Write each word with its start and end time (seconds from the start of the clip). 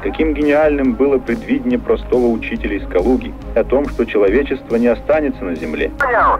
Каким 0.00 0.32
гениальным 0.32 0.94
было 0.94 1.18
предвидение 1.18 1.76
простого 1.76 2.26
учителя 2.26 2.76
из 2.76 2.88
Калуги 2.88 3.34
о 3.56 3.64
том, 3.64 3.88
что 3.88 4.04
человечество 4.04 4.76
не 4.76 4.86
останется 4.86 5.42
на 5.42 5.56
земле. 5.56 5.90
Понял. 5.98 6.38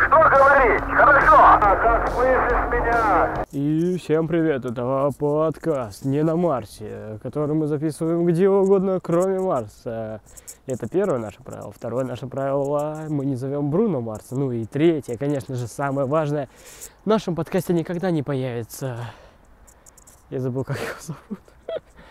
Что 0.00 0.28
говорить? 0.28 0.82
Хорошо. 0.82 1.36
А 1.36 1.76
как 1.76 2.08
слышишь 2.10 2.72
меня? 2.72 3.44
И 3.52 3.96
всем 3.98 4.26
привет, 4.26 4.64
это 4.64 5.10
подкаст 5.16 6.04
«Не 6.04 6.24
на 6.24 6.34
Марсе», 6.34 7.20
который 7.22 7.54
мы 7.54 7.68
записываем 7.68 8.26
где 8.26 8.48
угодно, 8.48 8.98
кроме 9.00 9.38
Марса. 9.38 10.20
Это 10.66 10.88
первое 10.88 11.18
наше 11.18 11.40
правило. 11.44 11.70
Второе 11.70 12.04
наше 12.04 12.26
правило– 12.26 13.04
мы 13.08 13.24
не 13.24 13.36
зовем 13.36 13.70
Бруно 13.70 14.00
Марса. 14.00 14.34
Ну 14.34 14.50
и 14.50 14.64
третье, 14.64 15.16
конечно 15.16 15.54
же, 15.54 15.68
самое 15.68 16.08
важное– 16.08 16.48
в 17.04 17.06
нашем 17.06 17.36
подкасте 17.36 17.72
никогда 17.72 18.10
не 18.10 18.24
появится… 18.24 18.96
Я 20.28 20.40
забыл, 20.40 20.64
как 20.64 20.76
его 20.76 21.16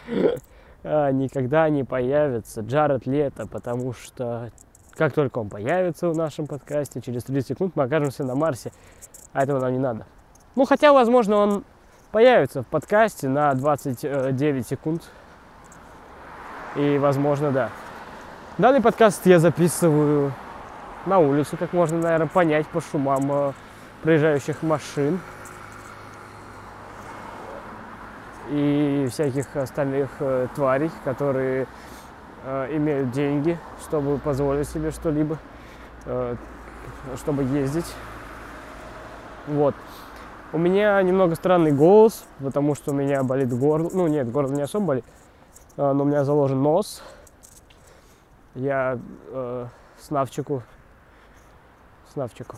зовут. 0.07 0.45
А, 0.87 1.11
никогда 1.11 1.67
не 1.69 1.83
появится 1.83 2.61
Джаред 2.61 3.07
Лето, 3.07 3.47
потому 3.47 3.93
что 3.93 4.51
как 4.95 5.13
только 5.13 5.39
он 5.39 5.49
появится 5.49 6.09
в 6.09 6.15
нашем 6.15 6.45
подкасте, 6.45 7.01
через 7.01 7.23
30 7.23 7.47
секунд 7.47 7.75
мы 7.75 7.83
окажемся 7.83 8.23
на 8.23 8.35
Марсе, 8.35 8.71
а 9.33 9.41
этого 9.41 9.59
нам 9.59 9.73
не 9.73 9.79
надо. 9.79 10.05
Ну, 10.55 10.65
хотя, 10.65 10.93
возможно, 10.93 11.37
он 11.37 11.63
появится 12.11 12.61
в 12.61 12.67
подкасте 12.67 13.27
на 13.27 13.51
29 13.55 14.67
секунд. 14.67 15.01
И, 16.75 16.99
возможно, 16.99 17.51
да. 17.51 17.69
Данный 18.59 18.81
подкаст 18.81 19.25
я 19.25 19.39
записываю 19.39 20.33
на 21.07 21.17
улице, 21.17 21.57
как 21.57 21.73
можно, 21.73 21.97
наверное, 21.97 22.27
понять 22.27 22.67
по 22.67 22.79
шумам 22.79 23.31
э, 23.31 23.51
проезжающих 24.03 24.61
машин 24.61 25.19
и 28.49 29.07
всяких 29.11 29.55
остальных 29.55 30.09
э, 30.19 30.47
тварей, 30.55 30.91
которые 31.03 31.67
э, 32.43 32.75
имеют 32.77 33.11
деньги, 33.11 33.57
чтобы 33.81 34.17
позволить 34.17 34.67
себе 34.69 34.91
что-либо, 34.91 35.37
э, 36.05 36.35
чтобы 37.17 37.43
ездить. 37.43 37.93
Вот. 39.47 39.75
У 40.53 40.57
меня 40.57 41.01
немного 41.01 41.35
странный 41.35 41.71
голос, 41.71 42.25
потому 42.39 42.75
что 42.75 42.91
у 42.91 42.93
меня 42.93 43.23
болит 43.23 43.51
горло. 43.51 43.89
Ну, 43.91 44.07
нет, 44.07 44.31
горло 44.31 44.51
не 44.51 44.61
особо 44.61 44.85
болит, 44.85 45.05
э, 45.77 45.91
но 45.91 46.03
у 46.03 46.05
меня 46.05 46.23
заложен 46.23 46.61
нос. 46.61 47.03
Я 48.53 48.97
э, 49.31 49.67
снавчику, 49.99 50.63
снавчику, 52.13 52.55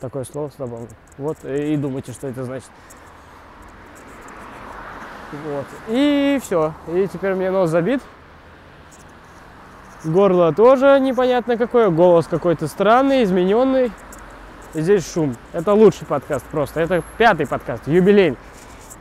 такое 0.00 0.24
слово 0.24 0.50
слабо. 0.54 0.80
Вот, 1.16 1.42
и 1.44 1.76
думайте, 1.76 2.12
что 2.12 2.28
это 2.28 2.44
значит. 2.44 2.70
Вот. 5.32 5.66
И 5.88 6.40
все. 6.42 6.72
И 6.88 7.08
теперь 7.12 7.34
меня 7.34 7.50
нос 7.52 7.70
забит. 7.70 8.00
Горло 10.04 10.52
тоже 10.52 10.98
непонятно 11.00 11.56
какое. 11.56 11.90
Голос 11.90 12.26
какой-то 12.26 12.68
странный, 12.68 13.24
измененный. 13.24 13.90
И 14.74 14.80
здесь 14.80 15.10
шум. 15.12 15.34
Это 15.52 15.72
лучший 15.72 16.06
подкаст 16.06 16.44
просто. 16.46 16.80
Это 16.80 17.02
пятый 17.18 17.46
подкаст, 17.46 17.88
юбилей. 17.88 18.36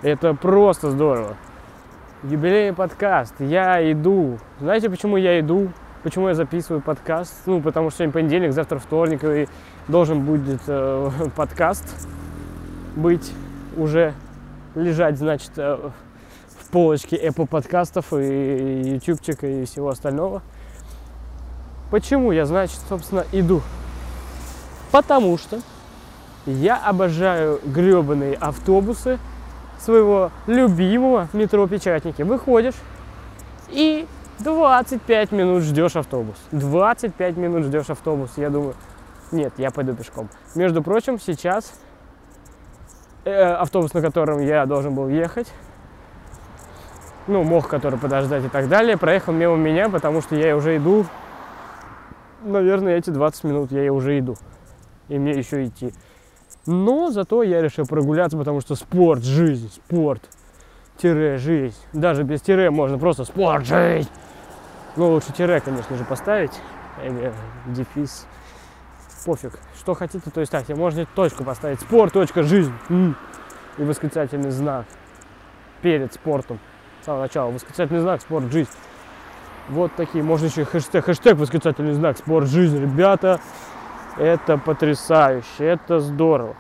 Это 0.02 0.34
просто 0.34 0.90
здорово. 0.92 1.36
Юбилейный 2.24 2.76
подкаст. 2.76 3.36
Я 3.40 3.92
иду. 3.92 4.40
Знаете, 4.60 4.90
почему 4.90 5.18
я 5.18 5.40
иду? 5.40 5.70
Почему 6.02 6.28
я 6.28 6.34
записываю 6.34 6.82
подкаст? 6.82 7.34
Ну, 7.46 7.62
потому 7.62 7.90
что 7.90 7.98
сегодня 7.98 8.14
понедельник, 8.14 8.54
завтра 8.54 8.80
вторник, 8.80 9.24
и 9.24 9.48
должен 9.88 10.22
будет 10.22 10.62
э, 10.68 11.12
подкаст 11.36 12.08
быть 12.96 13.34
уже 13.76 14.14
лежать, 14.76 15.18
значит, 15.18 15.52
э, 15.58 15.90
в 16.76 16.78
полочке 16.78 17.16
Apple 17.16 17.48
подкастов 17.48 18.12
и 18.12 18.82
ютубчик 18.96 19.46
и 19.46 19.64
всего 19.64 19.88
остального. 19.88 20.42
Почему 21.90 22.34
я, 22.34 22.46
значит, 22.46 22.80
собственно, 22.90 23.24
иду? 23.32 23.62
Потому 24.92 25.38
что 25.38 25.62
я 26.46 26.76
обожаю 26.76 27.62
гребаные 27.64 28.36
автобусы 28.36 29.20
своего 29.80 30.32
любимого 30.48 31.30
метро 31.32 31.66
Печатники. 31.66 32.24
Выходишь 32.24 32.76
и 33.70 34.06
25 34.40 35.32
минут 35.32 35.64
ждешь 35.64 35.96
автобус. 35.96 36.36
25 36.52 37.38
минут 37.38 37.64
ждешь 37.64 37.90
автобус. 37.90 38.32
Я 38.36 38.50
думаю, 38.50 38.76
нет, 39.32 39.54
я 39.58 39.72
пойду 39.72 39.94
пешком. 39.94 40.28
Между 40.56 40.84
прочим, 40.84 41.22
сейчас 41.22 41.72
э, 43.24 43.32
автобус, 43.32 43.94
на 43.94 44.02
котором 44.02 44.42
я 44.42 44.66
должен 44.66 44.94
был 44.94 45.08
ехать, 45.08 45.48
ну, 47.28 47.44
мог 47.44 47.68
который 47.68 48.00
подождать 48.00 48.46
и 48.46 48.50
так 48.50 48.68
далее, 48.68 48.98
проехал 48.98 49.34
мимо 49.34 49.56
меня, 49.56 49.90
потому 49.90 50.22
что 50.22 50.36
я 50.36 50.56
уже 50.56 50.78
иду, 50.78 51.06
наверное, 52.44 52.98
эти 52.98 53.10
20 53.10 53.44
минут 53.46 53.72
я 53.72 53.92
уже 53.92 54.20
иду. 54.20 54.36
И 55.08 55.18
мне 55.18 55.32
еще 55.32 55.66
идти. 55.66 55.94
Но 56.66 57.12
зато 57.12 57.44
я 57.44 57.62
решил 57.62 57.86
прогуляться, 57.86 58.38
потому 58.38 58.62
что 58.62 58.76
спорт, 58.76 59.24
жизнь, 59.24 59.72
спорт, 59.72 60.22
тире, 60.98 61.38
жизнь. 61.38 61.78
Даже 61.94 62.24
без 62.24 62.42
тире 62.42 62.72
можно 62.72 62.98
просто 62.98 63.24
спорт, 63.24 63.66
жизнь. 63.66 64.10
Ну, 64.96 65.12
лучше 65.12 65.32
тире, 65.34 65.60
конечно 65.60 65.96
же, 65.96 66.04
поставить. 66.04 66.54
Или 67.04 67.34
дефис. 67.68 68.26
Пофиг. 69.26 69.60
Что 69.78 69.94
хотите, 69.94 70.30
то 70.30 70.40
есть 70.40 70.52
так. 70.52 70.68
Можно 70.70 71.06
точку 71.06 71.44
поставить. 71.44 71.82
Спорт, 71.82 72.14
точка, 72.14 72.44
жизнь. 72.44 72.74
И 73.78 73.84
восклицательный 73.84 74.52
знак 74.52 74.86
перед 75.82 76.14
спортом. 76.14 76.60
Самого 77.06 77.22
начала. 77.22 77.52
Восклицательный 77.52 78.00
знак, 78.00 78.22
спорт, 78.22 78.52
жизнь. 78.52 78.70
Вот 79.70 79.92
такие. 79.96 80.24
Можно 80.24 80.48
еще 80.48 80.66
хэштег. 80.66 81.06
Хэштег, 81.06 81.38
восклицательный 81.38 81.94
знак, 81.94 82.18
спорт, 82.18 82.48
жизнь. 82.48 82.82
Ребята, 82.82 83.40
это 84.18 84.58
потрясающе. 84.58 85.46
Это 85.60 86.00
здорово. 86.00 86.56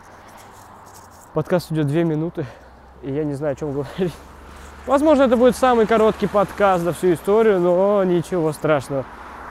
Подкаст 1.34 1.72
идет 1.72 1.88
две 1.88 2.04
минуты. 2.04 2.46
И 3.02 3.12
я 3.12 3.24
не 3.24 3.34
знаю, 3.34 3.54
о 3.54 3.56
чем 3.56 3.72
говорить. 3.72 4.14
Возможно, 4.86 5.24
это 5.24 5.36
будет 5.36 5.56
самый 5.56 5.88
короткий 5.88 6.28
подкаст 6.28 6.84
за 6.84 6.94
всю 6.94 7.14
историю, 7.14 7.60
но 7.60 8.04
ничего 8.04 8.52
страшного. 8.52 9.04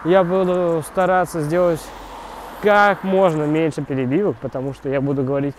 Я 0.04 0.22
буду 0.22 0.84
стараться 0.87 1.41
сделать 1.41 1.81
как 2.62 3.03
можно 3.03 3.43
меньше 3.43 3.83
перебивок, 3.83 4.37
потому 4.37 4.75
что 4.75 4.88
я 4.88 5.00
буду 5.00 5.25
говорить 5.25 5.56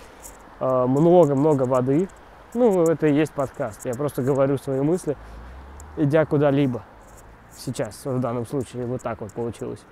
э, 0.62 0.85
много-много 0.88 1.66
э, 1.66 1.68
воды. 1.68 2.07
Ну, 2.56 2.84
это 2.84 3.08
и 3.08 3.14
есть 3.14 3.34
подкаст. 3.34 3.86
Я 3.86 3.94
просто 3.96 4.22
говорю 4.22 4.58
свои 4.58 4.80
мысли, 4.80 5.18
идя 5.98 6.26
куда-либо. 6.26 6.84
Сейчас, 7.58 8.06
в 8.06 8.20
данном 8.20 8.46
случае, 8.46 8.86
вот 8.86 9.02
так 9.02 9.20
вот 9.20 9.34
получилось. 9.34 9.84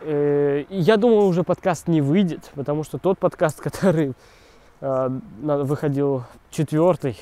Э, 0.00 0.64
я 0.70 0.96
думаю, 0.96 1.26
уже 1.26 1.44
подкаст 1.44 1.88
не 1.88 2.00
выйдет, 2.00 2.50
потому 2.54 2.84
что 2.84 2.96
тот 2.96 3.18
подкаст, 3.18 3.60
который 3.62 4.14
э, 4.80 5.08
выходил 5.42 6.24
четвертый, 6.50 7.20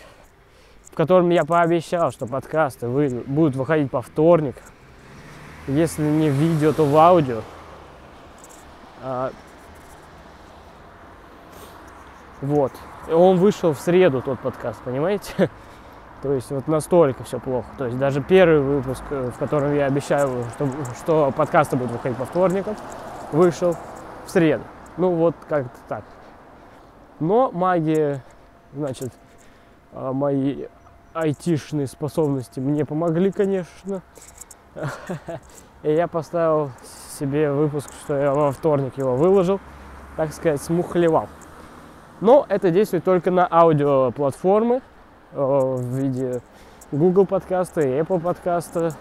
в 0.85 0.95
котором 0.95 1.31
я 1.31 1.45
пообещал, 1.45 2.13
что 2.13 2.27
подкасты 2.29 2.87
будут 2.89 3.57
выходить 3.57 3.91
по 3.91 4.01
вторникам. 4.01 4.63
Если 5.67 6.03
не 6.03 6.31
в 6.31 6.35
видео, 6.35 6.73
то 6.73 6.85
в 6.85 6.97
аудио. 6.97 7.43
А, 9.03 9.33
вот. 12.41 12.73
Он 13.11 13.39
вышел 13.39 13.73
в 13.73 13.81
среду, 13.81 14.23
тот 14.23 14.39
подкаст, 14.41 14.81
понимаете? 14.83 15.51
То 16.23 16.33
есть 16.33 16.51
вот 16.51 16.69
настолько 16.69 17.25
все 17.25 17.41
плохо. 17.41 17.67
То 17.77 17.87
есть 17.87 17.99
даже 17.99 18.23
первый 18.23 18.61
выпуск, 18.61 19.03
э, 19.11 19.31
в 19.35 19.39
котором 19.39 19.75
я 19.75 19.87
обещаю, 19.87 20.45
что, 20.55 20.69
что 21.01 21.33
подкасты 21.37 21.77
будут 21.77 21.93
выходить 21.93 22.17
по 22.17 22.25
вторникам, 22.25 22.77
вышел 23.33 23.77
в 24.25 24.31
среду. 24.31 24.63
Ну 24.97 25.11
вот 25.11 25.35
как-то 25.49 25.79
так. 25.89 26.05
Но 27.19 27.51
магия, 27.51 28.23
значит, 28.73 29.13
а, 29.93 30.13
мои 30.13 30.67
айтишные 31.13 31.87
способности 31.87 32.61
мне 32.61 32.85
помогли, 32.85 33.33
конечно. 33.33 34.03
И 35.83 35.93
я 35.93 36.07
поставил 36.07 36.71
себе 37.19 37.53
выпуск, 37.53 37.91
что 38.05 38.17
я 38.17 38.33
во 38.33 38.53
вторник 38.53 38.97
его 38.97 39.17
выложил, 39.17 39.61
так 40.17 40.33
сказать, 40.33 40.63
смухлевал. 40.63 41.29
Но 42.23 42.47
это 42.49 42.71
действует 42.71 43.03
только 43.03 43.33
на 43.33 43.49
аудиоплатформы 43.51 44.81
э, 45.33 45.37
в 45.37 45.83
виде 45.97 46.41
Google 46.93 47.27
подкаста, 47.27 47.81
Apple 47.81 48.21
подкаста, 48.21 48.93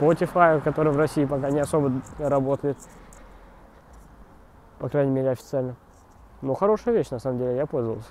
Spotify, 0.00 0.60
который 0.60 0.92
в 0.92 0.98
России 0.98 1.24
пока 1.26 1.50
не 1.50 1.60
особо 1.60 1.92
работает. 2.18 2.76
По 4.80 4.88
крайней 4.88 5.12
мере, 5.12 5.30
официально. 5.30 5.76
Ну, 6.42 6.54
хорошая 6.54 6.96
вещь, 6.96 7.08
на 7.10 7.20
самом 7.20 7.38
деле, 7.38 7.54
я 7.54 7.66
пользовался. 7.66 8.10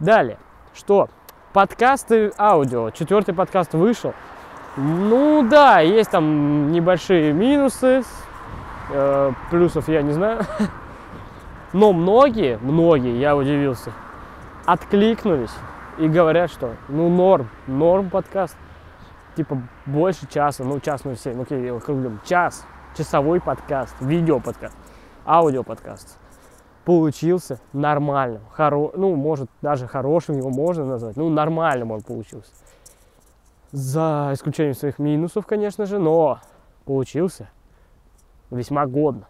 Далее, 0.00 0.38
что? 0.72 1.10
Подкасты 1.52 2.32
аудио. 2.38 2.88
Четвертый 2.92 3.34
подкаст 3.34 3.74
вышел. 3.74 4.14
Ну 4.78 5.46
да, 5.46 5.80
есть 5.80 6.12
там 6.12 6.72
небольшие 6.72 7.34
минусы. 7.34 8.04
Э, 8.90 9.32
плюсов 9.50 9.86
я 9.90 10.00
не 10.00 10.12
знаю. 10.12 10.46
Но 11.76 11.92
многие, 11.92 12.56
многие, 12.56 13.20
я 13.20 13.36
удивился, 13.36 13.92
откликнулись 14.64 15.50
и 15.98 16.08
говорят, 16.08 16.50
что 16.50 16.74
ну 16.88 17.10
норм, 17.10 17.50
норм 17.66 18.08
подкаст. 18.08 18.56
Типа 19.36 19.60
больше 19.84 20.26
часа, 20.26 20.64
ну 20.64 20.80
час 20.80 21.04
ну 21.04 21.14
семь, 21.16 21.42
окей, 21.42 21.70
округлим. 21.70 22.18
Час, 22.24 22.66
часовой 22.96 23.42
подкаст, 23.42 23.94
видео 24.00 24.40
подкаст, 24.40 24.74
аудио 25.26 25.64
подкаст. 25.64 26.18
Получился 26.86 27.60
нормальным, 27.74 28.40
хоро... 28.52 28.92
ну 28.96 29.14
может 29.14 29.50
даже 29.60 29.86
хорошим 29.86 30.38
его 30.38 30.48
можно 30.48 30.86
назвать, 30.86 31.18
ну 31.18 31.28
нормальным 31.28 31.90
он 31.90 32.00
получился. 32.00 32.52
За 33.72 34.30
исключением 34.32 34.72
своих 34.72 34.98
минусов, 34.98 35.44
конечно 35.44 35.84
же, 35.84 35.98
но 35.98 36.38
получился 36.86 37.50
весьма 38.50 38.86
годно. 38.86 39.26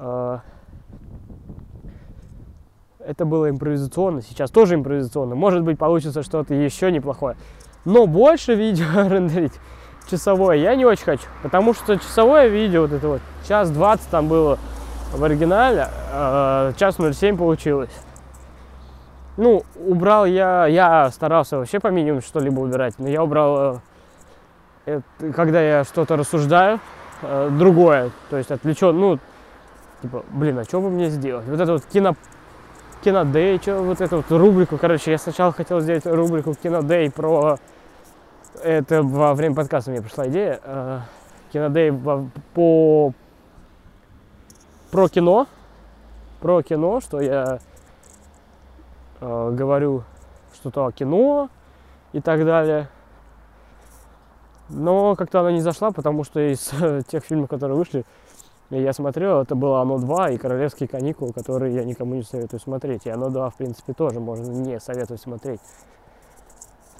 А, 0.00 0.40
Это 3.00 3.24
было 3.24 3.50
импровизационно, 3.50 4.22
сейчас 4.22 4.50
тоже 4.50 4.74
импровизационно. 4.74 5.34
Может 5.34 5.62
быть, 5.62 5.78
получится 5.78 6.22
что-то 6.22 6.54
еще 6.54 6.90
неплохое. 6.90 7.36
Но 7.84 8.06
больше 8.06 8.54
видео 8.54 8.86
рендерить 9.08 9.52
часовое 10.10 10.56
я 10.56 10.74
не 10.74 10.84
очень 10.84 11.04
хочу. 11.04 11.26
Потому 11.42 11.74
что 11.74 11.98
часовое 11.98 12.48
видео, 12.48 12.82
вот 12.82 12.92
это 12.92 13.08
вот, 13.08 13.20
час 13.46 13.70
20 13.70 14.08
там 14.08 14.28
было 14.28 14.58
в 15.12 15.22
оригинале, 15.22 15.88
а 16.12 16.72
час 16.76 16.96
07 16.96 17.36
получилось. 17.36 17.90
Ну, 19.36 19.62
убрал 19.76 20.26
я, 20.26 20.66
я 20.66 21.10
старался 21.10 21.58
вообще 21.58 21.78
по 21.78 21.88
минимуму 21.88 22.22
что-либо 22.22 22.60
убирать, 22.60 22.94
но 22.98 23.08
я 23.08 23.22
убрал, 23.22 23.80
э, 24.86 25.00
это, 25.18 25.32
когда 25.32 25.60
я 25.62 25.84
что-то 25.84 26.16
рассуждаю, 26.16 26.80
э, 27.22 27.48
другое, 27.50 28.10
то 28.28 28.36
есть 28.36 28.50
отвлечен, 28.50 28.98
ну, 28.98 29.18
типа, 30.02 30.24
блин, 30.30 30.58
а 30.58 30.64
что 30.64 30.80
бы 30.80 30.90
мне 30.90 31.10
сделать? 31.10 31.46
Вот 31.46 31.60
это 31.60 31.72
вот 31.72 31.84
кино, 31.86 32.14
кинодей, 33.02 33.58
что 33.58 33.82
вот 33.82 34.00
эту 34.00 34.16
вот 34.16 34.30
рубрику, 34.30 34.78
короче, 34.78 35.10
я 35.10 35.18
сначала 35.18 35.52
хотел 35.52 35.80
сделать 35.80 36.06
рубрику 36.06 36.54
кинодей 36.54 37.10
про, 37.10 37.58
это 38.62 39.02
во 39.02 39.34
время 39.34 39.54
подкаста 39.54 39.90
мне 39.90 40.02
пришла 40.02 40.28
идея, 40.28 40.60
э, 40.62 41.00
кинодей 41.52 41.92
по, 42.54 43.12
про 44.90 45.08
кино, 45.08 45.46
про 46.40 46.62
кино, 46.62 47.00
что 47.00 47.20
я 47.20 47.58
э, 49.20 49.50
говорю 49.52 50.04
что-то 50.54 50.86
о 50.86 50.92
кино 50.92 51.48
и 52.12 52.20
так 52.20 52.44
далее. 52.44 52.88
Но 54.68 55.16
как-то 55.16 55.40
она 55.40 55.52
не 55.52 55.60
зашла, 55.60 55.90
потому 55.90 56.24
что 56.24 56.40
из 56.40 56.72
тех 57.08 57.24
фильмов, 57.24 57.48
которые 57.48 57.76
вышли, 57.76 58.04
я 58.78 58.92
смотрел, 58.92 59.40
это 59.40 59.54
было 59.56 59.80
«Оно 59.80 59.96
2» 59.96 60.34
и 60.34 60.38
«Королевские 60.38 60.88
каникулы», 60.88 61.32
которые 61.32 61.74
я 61.74 61.84
никому 61.84 62.14
не 62.14 62.22
советую 62.22 62.60
смотреть. 62.60 63.06
И 63.06 63.10
«Оно 63.10 63.28
2», 63.28 63.50
в 63.50 63.54
принципе, 63.56 63.92
тоже 63.92 64.20
можно 64.20 64.50
не 64.50 64.78
советовать 64.78 65.20
смотреть. 65.20 65.60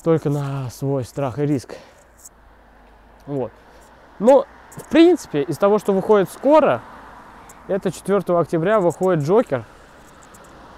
Только 0.03 0.31
на 0.31 0.69
свой 0.71 1.05
страх 1.05 1.39
и 1.39 1.47
риск. 1.47 1.77
Вот. 3.27 3.53
Но, 4.19 4.47
в 4.77 4.89
принципе, 4.91 5.43
из 5.43 5.59
того, 5.59 5.79
что 5.79 5.93
выходит 5.93 6.29
скоро, 6.31 6.81
это 7.69 7.93
4 7.93 8.19
октября 8.37 8.81
выходит 8.81 9.23
«Джокер», 9.23 9.65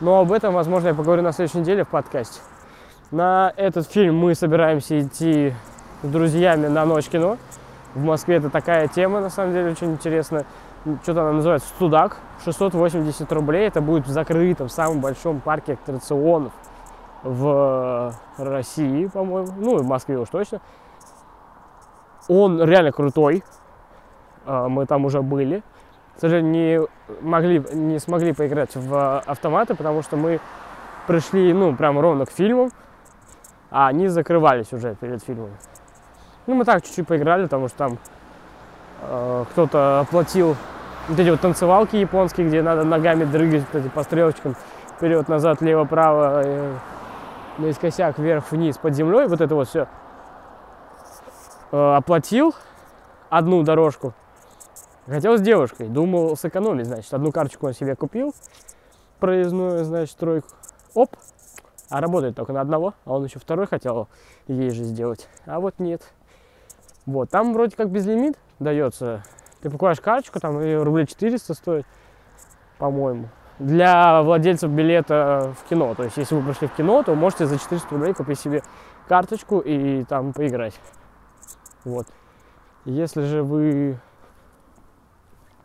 но 0.00 0.20
об 0.20 0.32
этом, 0.32 0.52
возможно, 0.52 0.88
я 0.88 0.94
поговорю 0.94 1.22
на 1.22 1.32
следующей 1.32 1.58
неделе 1.58 1.84
в 1.84 1.88
подкасте. 1.88 2.40
На 3.12 3.52
этот 3.56 3.86
фильм 3.88 4.18
мы 4.18 4.34
собираемся 4.34 5.00
идти 5.00 5.54
с 6.02 6.08
друзьями 6.08 6.66
на 6.66 6.84
ночь 6.84 7.08
кино. 7.08 7.38
В 7.94 8.02
Москве 8.02 8.36
это 8.36 8.50
такая 8.50 8.88
тема, 8.88 9.20
на 9.20 9.30
самом 9.30 9.52
деле, 9.52 9.70
очень 9.70 9.92
интересная. 9.92 10.44
Что-то 11.02 11.22
она 11.22 11.32
называется 11.32 11.68
«Студак». 11.68 12.16
680 12.44 13.30
рублей. 13.32 13.68
Это 13.68 13.80
будет 13.80 14.06
в 14.06 14.10
закрытом, 14.10 14.68
самом 14.68 15.00
большом 15.00 15.40
парке 15.40 15.74
аттракционов 15.74 16.52
в 17.22 18.12
России, 18.36 19.06
по-моему. 19.06 19.52
Ну, 19.58 19.78
и 19.78 19.82
в 19.82 19.86
Москве 19.86 20.18
уж 20.18 20.28
точно. 20.28 20.60
Он 22.28 22.62
реально 22.62 22.90
крутой. 22.90 23.44
А, 24.44 24.68
Мы 24.68 24.86
там 24.86 25.04
уже 25.04 25.22
были. 25.22 25.62
К 26.16 26.20
сожалению, 26.20 26.52
не, 26.52 27.20
могли, 27.20 27.64
не 27.72 27.98
смогли 27.98 28.32
поиграть 28.32 28.74
в 28.74 29.20
автоматы, 29.20 29.74
потому 29.74 30.02
что 30.02 30.16
мы 30.16 30.40
пришли, 31.06 31.52
ну, 31.52 31.74
прям 31.74 31.98
ровно 31.98 32.26
к 32.26 32.30
фильмам, 32.30 32.70
а 33.70 33.88
они 33.88 34.08
закрывались 34.08 34.72
уже 34.72 34.94
перед 34.96 35.22
фильмом. 35.22 35.50
Ну, 36.46 36.54
мы 36.54 36.64
так 36.64 36.82
чуть-чуть 36.82 37.06
поиграли, 37.06 37.44
потому 37.44 37.68
что 37.68 37.78
там 37.78 37.92
э, 37.92 37.96
кто-то 39.02 40.00
оплатил 40.00 40.56
вот 41.08 41.18
эти 41.18 41.30
вот 41.30 41.40
танцевалки 41.40 41.96
японские, 41.96 42.46
где 42.46 42.62
надо 42.62 42.84
ногами 42.84 43.24
дрыгать 43.24 43.64
вот 43.72 43.92
по 43.92 44.02
стрелочкам 44.02 44.56
вперед, 44.96 45.28
назад, 45.28 45.60
лево, 45.60 45.84
право, 45.84 46.42
э, 46.44 46.74
наискосяк, 47.58 48.18
вверх, 48.18 48.50
вниз, 48.52 48.78
под 48.78 48.94
землей, 48.94 49.26
вот 49.26 49.40
это 49.40 49.54
вот 49.54 49.68
все. 49.68 49.88
Э, 51.72 51.96
оплатил 51.96 52.54
одну 53.28 53.62
дорожку, 53.62 54.14
Хотел 55.06 55.36
с 55.36 55.40
девушкой, 55.40 55.88
думал 55.88 56.36
сэкономить, 56.36 56.86
значит, 56.86 57.12
одну 57.12 57.32
карточку 57.32 57.66
он 57.66 57.72
себе 57.72 57.96
купил, 57.96 58.32
проездную, 59.18 59.84
значит, 59.84 60.16
тройку, 60.16 60.46
оп, 60.94 61.16
а 61.90 62.00
работает 62.00 62.36
только 62.36 62.52
на 62.52 62.60
одного, 62.60 62.94
а 63.04 63.14
он 63.14 63.24
еще 63.24 63.40
второй 63.40 63.66
хотел 63.66 64.06
ей 64.46 64.70
же 64.70 64.84
сделать, 64.84 65.28
а 65.44 65.58
вот 65.58 65.80
нет. 65.80 66.02
Вот, 67.04 67.30
там 67.30 67.52
вроде 67.52 67.74
как 67.74 67.90
безлимит 67.90 68.38
дается, 68.62 69.22
ты 69.60 69.70
покупаешь 69.70 70.00
карточку, 70.00 70.40
там 70.40 70.60
и 70.60 70.74
рублей 70.74 71.06
400 71.06 71.54
стоит, 71.54 71.86
по-моему, 72.78 73.28
для 73.58 74.22
владельцев 74.22 74.70
билета 74.70 75.54
в 75.60 75.68
кино, 75.68 75.94
то 75.94 76.04
есть 76.04 76.16
если 76.16 76.34
вы 76.34 76.42
пришли 76.42 76.68
в 76.68 76.74
кино, 76.74 77.02
то 77.02 77.14
можете 77.14 77.46
за 77.46 77.58
400 77.58 77.88
рублей 77.90 78.14
купить 78.14 78.40
себе 78.40 78.62
карточку 79.08 79.60
и 79.60 80.04
там 80.04 80.32
поиграть, 80.32 80.74
вот. 81.84 82.06
Если 82.84 83.22
же 83.22 83.44
вы 83.44 84.00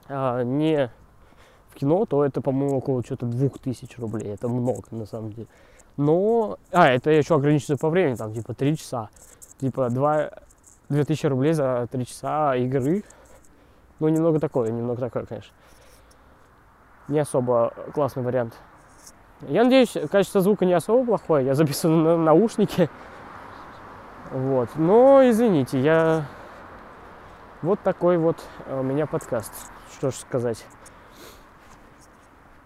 а, 0.07 0.43
не 0.43 0.91
в 1.69 1.75
кино, 1.75 2.05
то 2.05 2.23
это, 2.23 2.41
по-моему, 2.41 2.77
около 2.77 3.03
что-то 3.03 3.25
2000 3.25 3.99
рублей. 3.99 4.33
Это 4.33 4.47
много, 4.47 4.83
на 4.91 5.05
самом 5.05 5.33
деле. 5.33 5.47
Но, 5.97 6.57
а, 6.71 6.89
это 6.89 7.09
еще 7.09 7.35
ограничено 7.35 7.77
по 7.77 7.89
времени, 7.89 8.15
там, 8.15 8.33
типа, 8.33 8.53
3 8.53 8.77
часа. 8.77 9.09
Типа, 9.59 9.89
2, 9.89 10.29
2000 10.89 11.27
рублей 11.27 11.53
за 11.53 11.87
3 11.91 12.05
часа 12.05 12.55
игры. 12.55 13.03
Ну, 13.99 14.09
немного 14.09 14.39
такое, 14.39 14.71
немного 14.71 14.99
такое, 15.01 15.25
конечно. 15.25 15.53
Не 17.07 17.19
особо 17.19 17.73
классный 17.93 18.23
вариант. 18.23 18.53
Я 19.41 19.63
надеюсь, 19.63 19.95
качество 20.11 20.41
звука 20.41 20.65
не 20.65 20.73
особо 20.73 21.05
плохое. 21.05 21.45
Я 21.45 21.55
записываю 21.55 21.97
на 21.97 22.17
наушники. 22.17 22.89
Вот. 24.31 24.69
Но, 24.75 25.21
извините, 25.27 25.79
я... 25.79 26.25
Вот 27.61 27.79
такой 27.81 28.17
вот 28.17 28.37
у 28.69 28.83
меня 28.83 29.07
подкаст 29.07 29.51
что 29.97 30.11
ж 30.11 30.15
сказать. 30.15 30.65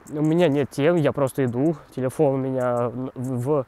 У 0.10 0.22
меня 0.22 0.50
нет 0.50 0.70
тем, 0.70 0.96
я 0.96 1.14
просто 1.14 1.46
иду, 1.46 1.78
телефон 1.96 2.34
у 2.34 2.38
меня 2.38 2.90
в, 2.90 3.12
в 3.16 3.66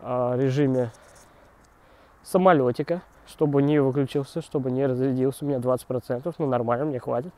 а, 0.00 0.36
режиме 0.36 0.90
самолетика, 2.22 3.02
чтобы 3.26 3.62
не 3.62 3.80
выключился, 3.80 4.42
чтобы 4.42 4.70
не 4.70 4.86
разрядился. 4.86 5.44
У 5.44 5.48
меня 5.48 5.58
20%, 5.58 6.34
ну 6.38 6.46
нормально, 6.46 6.84
мне 6.86 6.98
хватит. 6.98 7.32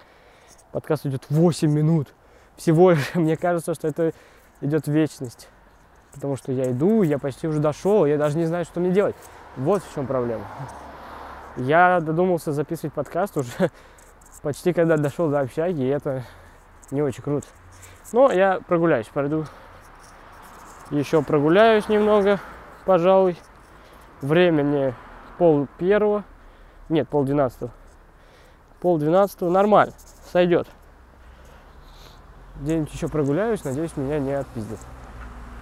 Подкаст 0.72 1.06
идет 1.06 1.24
8 1.30 1.70
минут. 1.70 2.14
Всего 2.56 2.90
лишь, 2.92 3.10
мне 3.14 3.36
кажется, 3.36 3.74
что 3.74 3.88
это 3.88 4.12
идет 4.60 4.88
вечность. 4.88 5.48
Потому 6.12 6.36
что 6.36 6.52
я 6.52 6.70
иду, 6.70 7.02
я 7.02 7.18
почти 7.18 7.46
уже 7.46 7.60
дошел, 7.60 8.06
я 8.06 8.16
даже 8.16 8.38
не 8.38 8.46
знаю, 8.46 8.64
что 8.64 8.80
мне 8.80 8.90
делать. 8.90 9.16
Вот 9.56 9.82
в 9.82 9.94
чем 9.94 10.06
проблема. 10.06 10.44
Я 11.56 12.00
додумался 12.00 12.52
записывать 12.52 12.94
подкаст 12.94 13.36
уже 13.36 13.70
почти 14.42 14.72
когда 14.72 14.96
дошел 14.96 15.28
до 15.28 15.40
общаги, 15.40 15.82
и 15.82 15.88
это 15.88 16.24
не 16.90 17.02
очень 17.02 17.22
круто. 17.22 17.46
Но 18.12 18.30
я 18.30 18.60
прогуляюсь, 18.66 19.06
пойду 19.12 19.46
еще 20.90 21.22
прогуляюсь 21.22 21.88
немного, 21.88 22.38
пожалуй. 22.84 23.36
Времени 24.22 24.94
пол 25.38 25.66
первого, 25.78 26.24
нет, 26.88 27.08
пол 27.08 27.24
двенадцатого. 27.24 27.72
Пол 28.80 28.98
двенадцатого 28.98 29.50
нормально, 29.50 29.94
сойдет. 30.32 30.68
Где-нибудь 32.60 32.92
еще 32.92 33.08
прогуляюсь, 33.08 33.64
надеюсь, 33.64 33.96
меня 33.96 34.18
не 34.18 34.32
отпиздят. 34.32 34.78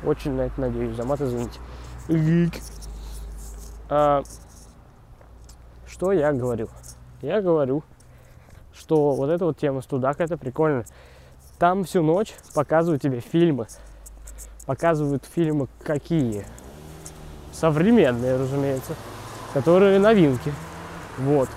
Очень 0.04 0.32
на 0.32 0.42
это 0.42 0.60
надеюсь, 0.60 0.96
за 0.96 1.04
мат 1.04 1.20
извините. 1.20 1.58
А, 3.88 4.22
что 5.86 6.12
я 6.12 6.32
говорю? 6.32 6.68
Я 7.22 7.40
говорю, 7.40 7.82
что 8.72 9.12
вот 9.12 9.30
эта 9.30 9.44
вот 9.44 9.58
тема 9.58 9.80
студак, 9.80 10.20
это 10.20 10.36
прикольно. 10.36 10.84
Там 11.58 11.84
всю 11.84 12.02
ночь 12.02 12.34
показывают 12.54 13.02
тебе 13.02 13.20
фильмы. 13.20 13.66
Показывают 14.66 15.24
фильмы 15.24 15.68
какие? 15.82 16.46
Современные, 17.52 18.36
разумеется. 18.36 18.94
Которые 19.54 19.98
новинки. 19.98 20.52
Вот. 21.16 21.48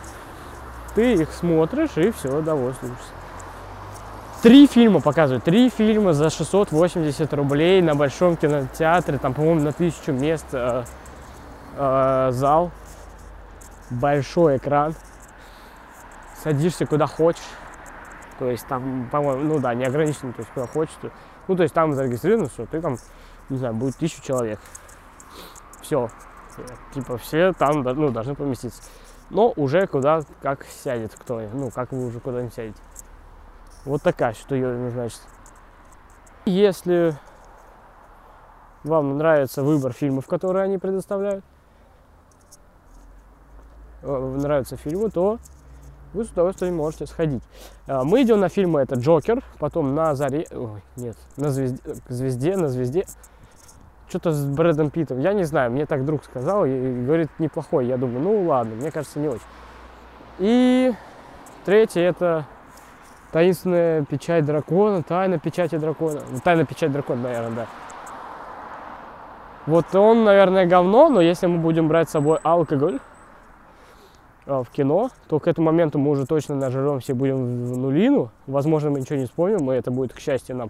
Ты 0.95 1.15
их 1.15 1.31
смотришь 1.33 1.97
и 1.97 2.11
все, 2.11 2.41
довольствуешься. 2.41 3.11
Три 4.43 4.67
фильма 4.67 5.01
показывают. 5.01 5.43
Три 5.43 5.69
фильма 5.69 6.13
за 6.13 6.29
680 6.29 7.33
рублей 7.33 7.81
на 7.81 7.95
большом 7.95 8.37
кинотеатре. 8.37 9.17
Там, 9.17 9.33
по-моему, 9.33 9.61
на 9.61 9.71
тысячу 9.71 10.11
мест 10.11 10.45
э, 10.51 10.83
э, 11.75 12.29
зал. 12.31 12.71
Большой 13.89 14.57
экран. 14.57 14.93
Садишься 16.43 16.85
куда 16.85 17.07
хочешь. 17.07 17.41
То 18.37 18.49
есть 18.51 18.67
там, 18.67 19.09
по-моему, 19.11 19.55
ну 19.55 19.59
да, 19.59 19.73
не 19.73 19.85
ограничено, 19.85 20.33
то 20.33 20.39
есть 20.39 20.51
куда 20.53 20.67
хочешь. 20.67 20.95
Ну, 21.47 21.55
то 21.55 21.63
есть 21.63 21.73
там 21.73 21.93
зарегистрировано, 21.93 22.49
что 22.49 22.67
ты 22.67 22.79
там, 22.79 22.97
не 23.49 23.57
знаю, 23.57 23.73
будет 23.73 23.95
тысячу 23.97 24.21
человек. 24.21 24.59
Все. 25.81 26.09
Типа 26.93 27.17
все 27.17 27.53
там 27.53 27.83
ну, 27.83 28.09
должны 28.09 28.35
поместиться. 28.35 28.81
Но 29.29 29.53
уже 29.55 29.87
куда, 29.87 30.21
как 30.41 30.65
сядет 30.65 31.13
кто, 31.15 31.41
ну, 31.53 31.69
как 31.69 31.91
вы 31.91 32.07
уже 32.07 32.19
куда-нибудь 32.19 32.53
сядете. 32.53 32.79
Вот 33.85 34.01
такая 34.01 34.33
что 34.33 34.55
ее 34.55 34.89
значит. 34.91 35.21
Если 36.45 37.15
вам 38.83 39.17
нравится 39.17 39.63
выбор 39.63 39.91
фильмов, 39.91 40.27
которые 40.27 40.63
они 40.63 40.77
предоставляют, 40.77 41.43
э, 44.01 44.35
нравятся 44.37 44.77
фильмы, 44.77 45.09
то 45.09 45.39
вы 46.13 46.23
с 46.23 46.29
удовольствием 46.29 46.75
можете 46.75 47.05
сходить. 47.05 47.43
А, 47.85 48.03
мы 48.03 48.23
идем 48.23 48.39
на 48.39 48.49
фильмы 48.49 48.79
это 48.79 48.95
Джокер, 48.95 49.43
потом 49.59 49.93
на 49.93 50.15
Заре... 50.15 50.47
Ой, 50.51 50.81
нет, 50.95 51.17
на 51.35 51.49
звезде, 51.49 51.79
звезде, 52.07 52.57
на 52.57 52.69
звезде. 52.69 53.05
Что-то 54.09 54.31
с 54.31 54.45
Брэдом 54.45 54.89
Питтом. 54.89 55.19
Я 55.19 55.33
не 55.33 55.43
знаю, 55.43 55.71
мне 55.71 55.85
так 55.85 56.05
друг 56.05 56.23
сказал 56.23 56.65
и 56.65 57.03
говорит, 57.03 57.29
неплохой. 57.39 57.85
Я 57.85 57.97
думаю, 57.97 58.21
ну 58.21 58.43
ладно, 58.45 58.75
мне 58.75 58.91
кажется, 58.91 59.19
не 59.19 59.27
очень. 59.27 59.41
И 60.39 60.93
третье 61.65 62.01
это 62.01 62.45
таинственная 63.31 64.03
печать 64.05 64.45
дракона, 64.45 65.03
тайна 65.03 65.39
печати 65.39 65.77
дракона. 65.77 66.21
Ну, 66.31 66.39
тайна 66.43 66.65
печать 66.65 66.91
дракона, 66.91 67.23
наверное, 67.23 67.51
да. 67.51 67.65
Вот 69.65 69.93
он, 69.93 70.23
наверное, 70.23 70.65
говно, 70.65 71.09
но 71.09 71.19
если 71.19 71.47
мы 71.47 71.57
будем 71.57 71.89
брать 71.89 72.07
с 72.07 72.13
собой 72.13 72.39
алкоголь, 72.41 72.99
а, 74.45 74.63
в 74.63 74.69
кино, 74.69 75.09
то 75.27 75.39
к 75.39 75.47
этому 75.47 75.65
моменту 75.65 75.99
мы 75.99 76.09
уже 76.09 76.25
точно 76.25 76.55
нажремся 76.55 77.11
и 77.11 77.15
будем 77.15 77.65
в 77.65 77.77
нулину. 77.77 78.31
Возможно, 78.45 78.89
мы 78.89 79.01
ничего 79.01 79.19
не 79.19 79.25
вспомним, 79.25 79.69
и 79.69 79.75
это 79.75 79.91
будет, 79.91 80.13
к 80.13 80.19
счастью, 80.19 80.55
нам. 80.55 80.69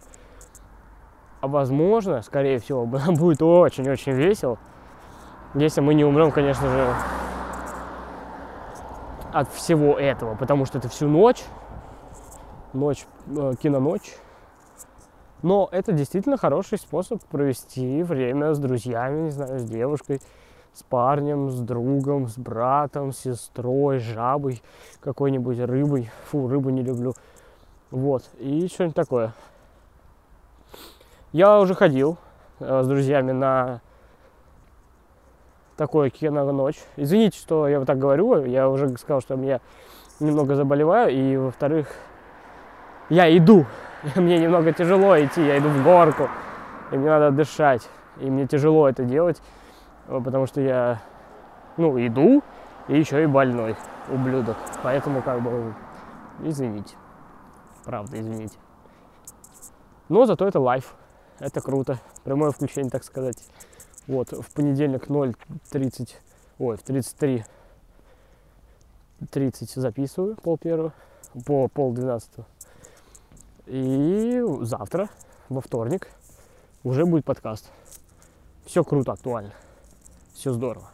Возможно, 1.47 2.21
скорее 2.21 2.59
всего, 2.59 2.85
будет 3.07 3.41
очень-очень 3.41 4.13
весело. 4.13 4.57
Если 5.53 5.81
мы 5.81 5.93
не 5.93 6.05
умрем, 6.05 6.31
конечно 6.31 6.67
же, 6.67 6.93
от 9.31 9.49
всего 9.49 9.97
этого, 9.97 10.35
потому 10.35 10.65
что 10.65 10.77
это 10.77 10.89
всю 10.89 11.07
ночь, 11.07 11.43
ночь, 12.73 13.05
э, 13.27 13.53
киноночь. 13.61 14.17
Но 15.43 15.69
это 15.71 15.91
действительно 15.91 16.37
хороший 16.37 16.77
способ 16.79 17.23
провести 17.25 18.01
время 18.03 18.53
с 18.53 18.59
друзьями, 18.59 19.25
не 19.25 19.29
знаю, 19.29 19.59
с 19.59 19.63
девушкой, 19.63 20.19
с 20.73 20.83
парнем, 20.83 21.49
с 21.49 21.59
другом, 21.59 22.27
с 22.27 22.37
братом, 22.37 23.11
с 23.11 23.19
сестрой, 23.19 23.99
жабой, 23.99 24.61
какой-нибудь 24.99 25.59
рыбой. 25.59 26.09
Фу, 26.29 26.47
рыбу 26.47 26.69
не 26.69 26.81
люблю. 26.81 27.13
Вот, 27.91 28.23
и 28.39 28.67
что-нибудь 28.67 28.95
такое. 28.95 29.33
Я 31.33 31.59
уже 31.59 31.75
ходил 31.75 32.17
э, 32.59 32.83
с 32.83 32.87
друзьями 32.87 33.33
на 33.33 33.81
такое 35.75 36.09
кино 36.09 36.49
ночь. 36.51 36.79
Извините, 36.95 37.37
что 37.37 37.67
я 37.67 37.79
вот 37.79 37.85
так 37.85 37.97
говорю. 37.97 38.45
Я 38.45 38.69
уже 38.69 38.89
сказал, 38.97 39.21
что 39.21 39.35
я 39.35 39.59
немного 40.19 40.55
заболеваю. 40.55 41.11
И, 41.11 41.35
во-вторых, 41.35 41.87
я 43.09 43.35
иду. 43.37 43.65
Мне 44.15 44.39
немного 44.39 44.71
тяжело 44.71 45.19
идти. 45.19 45.45
Я 45.45 45.57
иду 45.57 45.67
в 45.67 45.83
горку. 45.83 46.29
И 46.91 46.97
мне 46.97 47.09
надо 47.09 47.31
дышать. 47.31 47.89
И 48.21 48.29
мне 48.29 48.47
тяжело 48.47 48.87
это 48.87 49.03
делать. 49.03 49.41
Э, 50.07 50.21
потому 50.23 50.47
что 50.47 50.61
я, 50.61 51.01
ну, 51.75 51.99
иду, 51.99 52.41
и 52.87 52.97
еще 52.97 53.21
и 53.23 53.25
больной 53.25 53.75
ублюдок. 54.09 54.55
Поэтому, 54.81 55.21
как 55.21 55.41
бы, 55.41 55.73
извините. 56.41 56.95
Правда, 57.83 58.17
извините. 58.17 58.57
Но 60.07 60.25
зато 60.25 60.47
это 60.47 60.61
лайф. 60.61 60.95
Это 61.39 61.61
круто. 61.61 61.99
Прямое 62.23 62.51
включение, 62.51 62.89
так 62.89 63.03
сказать. 63.03 63.37
Вот, 64.07 64.31
в 64.31 64.53
понедельник 64.53 65.07
0.30, 65.07 66.15
ой, 66.59 66.77
в 66.77 66.83
33 66.83 67.45
30 69.31 69.71
записываю, 69.71 70.35
пол 70.35 70.57
первого, 70.57 70.93
по 71.45 71.67
пол 71.67 71.91
двенадцатого. 71.91 72.45
И 73.65 74.41
завтра, 74.61 75.09
во 75.49 75.61
вторник, 75.61 76.07
уже 76.83 77.05
будет 77.05 77.25
подкаст. 77.25 77.71
Все 78.65 78.83
круто, 78.83 79.13
актуально 79.13 79.53
все 80.37 80.53
здорово. 80.53 80.91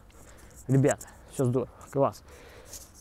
Ребята, 0.67 1.07
все 1.31 1.45
здорово, 1.45 1.69
класс. 1.91 2.23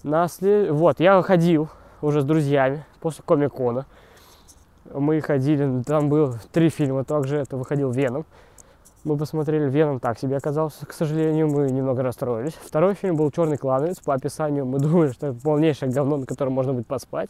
На 0.02 0.26
след... 0.26 0.70
Вот, 0.70 0.98
я 0.98 1.22
ходил 1.22 1.68
уже 2.00 2.22
с 2.22 2.24
друзьями 2.24 2.84
после 3.00 3.22
Комикона. 3.24 3.86
Мы 4.90 5.20
ходили, 5.20 5.82
там 5.84 6.08
было 6.08 6.38
три 6.52 6.68
фильма, 6.68 7.04
также 7.04 7.36
это 7.36 7.56
выходил 7.56 7.90
Веном. 7.90 8.26
Мы 9.04 9.16
посмотрели 9.16 9.68
Веном, 9.68 10.00
так 10.00 10.18
себе 10.18 10.36
оказался, 10.36 10.86
к 10.86 10.92
сожалению, 10.92 11.48
мы 11.48 11.70
немного 11.70 12.02
расстроились. 12.02 12.54
Второй 12.54 12.94
фильм 12.94 13.16
был 13.16 13.30
Черный 13.30 13.56
клановец, 13.56 14.00
по 14.00 14.14
описанию 14.14 14.64
мы 14.64 14.78
думали, 14.80 15.10
что 15.10 15.28
это 15.28 15.40
полнейшее 15.40 15.90
говно, 15.90 16.18
на 16.18 16.26
котором 16.26 16.52
можно 16.52 16.72
будет 16.72 16.86
поспать. 16.86 17.28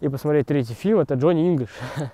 И 0.00 0.08
посмотреть 0.08 0.46
третий 0.46 0.74
фильм, 0.74 1.00
это 1.00 1.14
Джонни 1.14 1.48
Инглиш. 1.48 1.70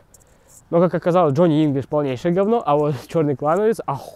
Но, 0.71 0.81
как 0.81 0.95
оказалось, 0.95 1.35
Джонни 1.35 1.65
Инглиш 1.65 1.89
полнейшее 1.89 2.33
говно, 2.33 2.63
а 2.65 2.77
вот 2.77 2.95
Черный 3.09 3.37
клановец, 3.37 3.81
аху, 3.87 4.13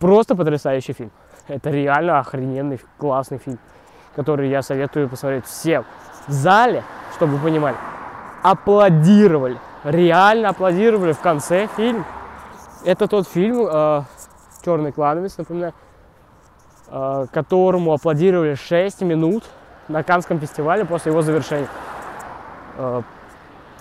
Просто 0.00 0.34
потрясающий 0.34 0.92
фильм. 0.92 1.12
Это 1.46 1.70
реально 1.70 2.18
охрененный, 2.18 2.80
классный 2.98 3.38
фильм, 3.38 3.58
который 4.16 4.48
я 4.48 4.62
советую 4.62 5.08
посмотреть 5.08 5.46
всем. 5.46 5.84
В 6.26 6.32
зале, 6.32 6.82
чтобы 7.16 7.36
вы 7.36 7.44
понимали, 7.44 7.76
аплодировали. 8.42 9.58
Реально 9.84 10.50
аплодировали 10.50 11.12
в 11.12 11.20
конце 11.20 11.68
фильм. 11.76 12.04
Это 12.84 13.06
тот 13.06 13.28
фильм 13.28 13.66
э, 13.70 14.02
Черный 14.64 14.92
клановец, 14.92 15.38
напоминаю, 15.38 15.74
э, 16.88 17.26
которому 17.32 17.92
аплодировали 17.92 18.54
6 18.54 19.02
минут 19.02 19.44
на 19.88 20.02
Канском 20.04 20.38
фестивале 20.38 20.84
после 20.84 21.10
его 21.10 21.22
завершения. 21.22 21.68
Э, 22.76 23.02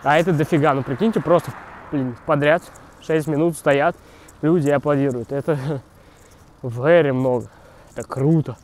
а 0.03 0.17
это 0.17 0.33
дофига, 0.33 0.73
ну 0.73 0.81
прикиньте, 0.81 1.19
просто 1.19 1.51
блин, 1.91 2.17
подряд 2.25 2.63
6 3.01 3.27
минут 3.27 3.55
стоят 3.57 3.95
люди 4.41 4.69
и 4.69 4.71
аплодируют. 4.71 5.31
Это 5.31 5.81
very 6.63 7.11
много. 7.11 7.47
Это 7.95 8.07
круто. 8.07 8.57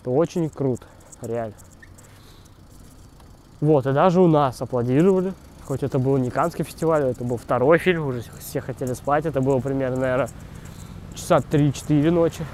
Это 0.00 0.10
очень 0.10 0.50
круто. 0.50 0.84
Реально. 1.22 1.54
Вот, 3.60 3.86
и 3.86 3.92
даже 3.92 4.20
у 4.20 4.28
нас 4.28 4.60
аплодировали. 4.60 5.32
Хоть 5.64 5.82
это 5.82 5.98
был 5.98 6.16
не 6.18 6.30
Канский 6.30 6.64
фестиваль, 6.64 7.02
это 7.04 7.24
был 7.24 7.38
второй 7.38 7.78
фильм, 7.78 8.06
уже 8.06 8.22
все 8.38 8.60
хотели 8.60 8.92
спать. 8.92 9.26
Это 9.26 9.40
было 9.40 9.58
примерно, 9.58 9.96
наверное, 9.96 10.28
часа 11.14 11.38
3-4 11.38 12.10
ночи. 12.10 12.44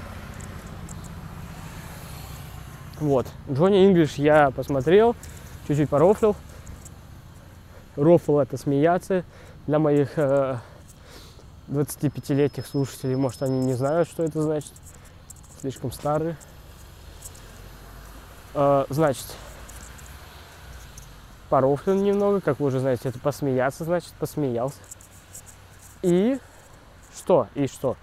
Вот. 2.99 3.27
Джонни 3.51 3.85
Инглиш 3.85 4.15
я 4.15 4.49
посмотрел, 4.51 5.15
чуть-чуть 5.67 5.89
порофлил. 5.89 6.35
Рофл 7.95 8.39
это 8.39 8.57
смеяться 8.57 9.23
для 9.67 9.77
моих 9.77 10.17
э, 10.17 10.57
25-летних 11.67 12.65
слушателей, 12.65 13.15
может, 13.15 13.43
они 13.43 13.59
не 13.59 13.73
знают, 13.73 14.09
что 14.09 14.23
это 14.23 14.41
значит. 14.41 14.71
Слишком 15.59 15.91
старые. 15.91 16.35
А, 18.53 18.85
значит, 18.89 19.25
порофлен 21.53 22.03
немного, 22.03 22.41
как 22.41 22.59
вы 22.59 22.65
уже 22.65 22.79
знаете, 22.79 23.09
это 23.09 23.19
посмеяться, 23.19 23.83
значит, 23.83 24.11
посмеялся. 24.13 24.79
И 26.01 26.39
что? 27.15 27.45
И 27.53 27.67
что? 27.67 27.95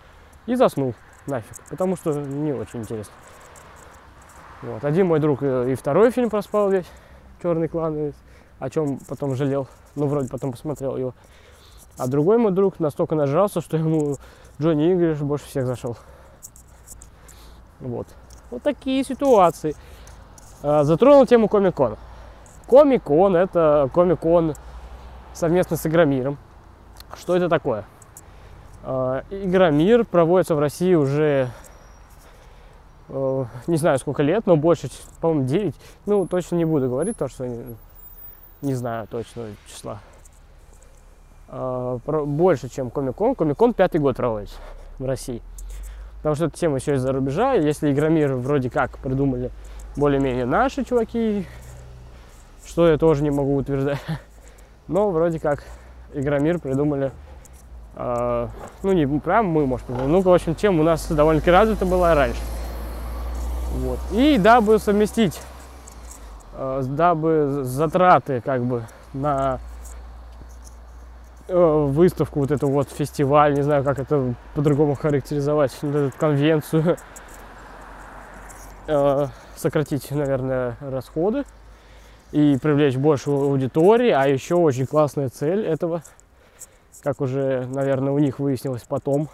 И 0.47 0.55
заснул 0.55 0.95
нафиг, 1.27 1.57
потому 1.69 1.97
что 1.97 2.13
не 2.13 2.53
очень 2.53 2.83
интересно. 2.83 3.13
Вот. 4.63 4.85
Один 4.85 5.09
мой 5.09 5.19
друг 5.19 5.43
и 5.43 5.75
второй 5.75 6.13
фильм 6.13 6.31
проспал 6.31 6.71
весь, 6.71 6.87
Черный 7.43 7.67
клан, 7.67 8.13
о 8.61 8.71
чем 8.71 9.01
потом 9.09 9.35
жалел. 9.35 9.67
Ну, 9.97 10.07
вроде 10.07 10.29
потом 10.29 10.53
посмотрел 10.53 10.97
его. 10.97 11.15
А 11.99 12.07
другой 12.07 12.39
мой 12.39 12.53
друг 12.53 12.79
настолько 12.79 13.17
нажрался, 13.17 13.61
что 13.61 13.77
ему 13.77 14.15
Джонни 14.63 14.93
Инглиш 14.93 15.19
больше 15.19 15.47
всех 15.47 15.67
зашел. 15.67 15.97
Вот. 17.81 18.07
Вот 18.53 18.63
такие 18.63 19.03
ситуации. 19.03 19.75
А, 20.63 20.85
затронул 20.85 21.27
тему 21.27 21.49
Комик-кона. 21.49 21.99
Комик-кон 22.71 23.35
это 23.35 23.91
Комик-кон 23.93 24.55
совместно 25.33 25.77
с 25.77 25.85
Игромиром. 25.89 26.39
Что 27.19 27.35
это 27.35 27.49
такое? 27.49 27.85
А, 28.85 29.25
Игромир 29.31 30.05
проводится 30.05 30.55
в 30.55 30.61
России 30.61 30.95
уже 30.95 31.49
э, 33.09 33.45
не 33.67 33.77
знаю 33.77 33.99
сколько 33.99 34.23
лет, 34.23 34.47
но 34.47 34.55
больше, 34.55 34.89
по-моему, 35.21 35.49
9. 35.49 35.75
Ну, 36.07 36.29
точно 36.29 36.55
не 36.55 36.65
буду 36.65 36.89
говорить, 36.89 37.17
то 37.17 37.27
что 37.27 37.49
не, 37.49 37.77
не 38.63 38.75
знаю 38.75 39.09
точно 39.09 39.47
числа. 39.67 39.99
про- 41.49 42.25
больше, 42.25 42.69
чем 42.69 42.93
Комикон. 42.93 43.35
Комикон 43.35 43.75
пятый 43.75 44.01
год 44.01 44.15
проводится 44.15 44.59
в 45.01 45.05
России. 45.07 45.43
Потому 46.19 46.37
что 46.37 46.45
эта 46.45 46.57
тема 46.57 46.77
еще 46.77 46.95
из-за 46.95 47.11
рубежа. 47.11 47.55
Если 47.55 47.91
Игромир 47.91 48.37
вроде 48.37 48.71
как 48.71 48.97
придумали 48.99 49.51
более-менее 49.97 50.45
наши 50.47 50.85
чуваки, 50.85 51.49
что 52.71 52.89
я 52.89 52.99
тоже 52.99 53.25
не 53.25 53.31
могу 53.31 53.57
утверждать. 53.57 53.99
Но 54.89 55.11
вроде 55.11 55.41
как 55.41 55.65
Игромир 56.15 56.61
придумали, 56.61 57.11
э, 57.97 58.49
ну 58.85 58.93
не 58.93 59.07
прям 59.19 59.47
мы, 59.47 59.67
может 59.67 59.87
быть, 59.89 59.99
ну, 60.07 60.21
в 60.21 60.33
общем, 60.33 60.55
тема 60.55 60.81
у 60.81 60.85
нас 60.85 61.11
довольно-таки 61.11 61.51
развита 61.51 61.85
была 61.85 62.15
раньше. 62.15 62.41
Вот. 63.75 63.99
И 64.13 64.39
дабы 64.39 64.79
совместить, 64.79 65.41
э, 66.55 66.83
дабы 66.85 67.65
затраты 67.65 68.41
как 68.41 68.65
бы 68.65 68.85
на 69.15 69.59
э, 71.49 71.87
выставку, 71.89 72.39
вот 72.39 72.53
эту 72.53 72.69
вот 72.69 72.89
фестиваль, 72.89 73.55
не 73.55 73.63
знаю, 73.63 73.83
как 73.83 73.99
это 73.99 74.35
по-другому 74.55 74.95
характеризовать, 74.95 75.77
вот 75.83 75.95
эту 75.95 76.17
конвенцию, 76.17 76.97
э, 78.87 79.27
сократить, 79.57 80.09
наверное, 80.13 80.77
расходы 80.81 81.45
и 82.33 82.57
привлечь 82.59 82.97
больше 82.97 83.31
аудитории, 83.31 84.11
а 84.11 84.27
еще 84.27 84.55
очень 84.55 84.87
классная 84.87 85.29
цель 85.29 85.67
этого, 85.67 86.03
как 87.03 87.21
уже, 87.21 87.67
наверное, 87.67 88.13
у 88.13 88.19
них 88.19 88.39
выяснилось 88.39 88.83
потом, 88.83 89.29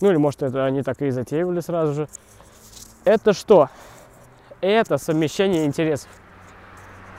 ну 0.00 0.10
или 0.10 0.16
может 0.16 0.42
это 0.42 0.64
они 0.64 0.82
так 0.82 1.00
и 1.02 1.10
затеивали 1.10 1.60
сразу 1.60 1.94
же, 1.94 2.08
это 3.04 3.32
что? 3.32 3.68
Это 4.60 4.98
совмещение 4.98 5.64
интересов. 5.64 6.08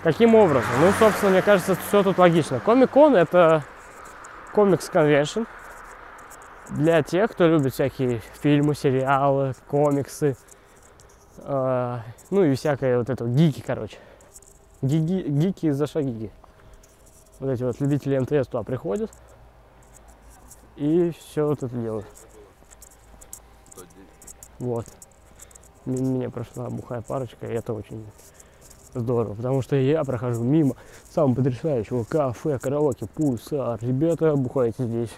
Каким 0.04 0.36
образом? 0.36 0.70
Ну, 0.80 0.92
собственно, 0.98 1.32
мне 1.32 1.42
кажется, 1.42 1.76
все 1.88 2.04
тут 2.04 2.18
логично. 2.18 2.60
Комик-кон 2.60 3.16
это 3.16 3.64
комикс 4.54 4.90
конвеншн 4.90 5.44
для 6.70 7.04
тех, 7.04 7.32
кто 7.32 7.48
любит 7.48 7.74
всякие 7.74 8.22
фильмы, 8.42 8.76
сериалы, 8.76 9.54
комиксы, 9.68 10.36
э, 11.38 11.98
ну 12.30 12.44
и 12.44 12.56
всякое 12.56 12.98
вот 12.98 13.10
это, 13.10 13.26
гики, 13.26 13.64
короче. 13.66 13.98
Гиги, 14.82 15.28
гики 15.28 15.72
за 15.72 15.88
шагиги. 15.88 16.32
Вот 17.40 17.50
эти 17.50 17.64
вот 17.64 17.80
любители 17.80 18.18
МТС 18.18 18.48
туда 18.48 18.64
приходят 18.64 19.12
и 20.76 21.12
все 21.12 21.46
вот 21.46 21.62
это 21.64 21.76
делают. 21.76 22.08
Вот. 24.60 24.86
Меня 25.86 26.30
прошла 26.30 26.70
бухая 26.70 27.02
парочка, 27.02 27.48
и 27.48 27.54
это 27.54 27.74
очень 27.74 28.06
здорово, 28.94 29.36
потому 29.36 29.62
что 29.62 29.76
я 29.76 30.04
прохожу 30.04 30.44
мимо 30.44 30.76
самого 31.10 31.36
потрясающего 31.36 32.04
кафе, 32.04 32.60
караоке, 32.60 33.08
пульсар. 33.08 33.80
Ребята, 33.82 34.36
бухайте 34.36 34.86
здесь. 34.86 35.12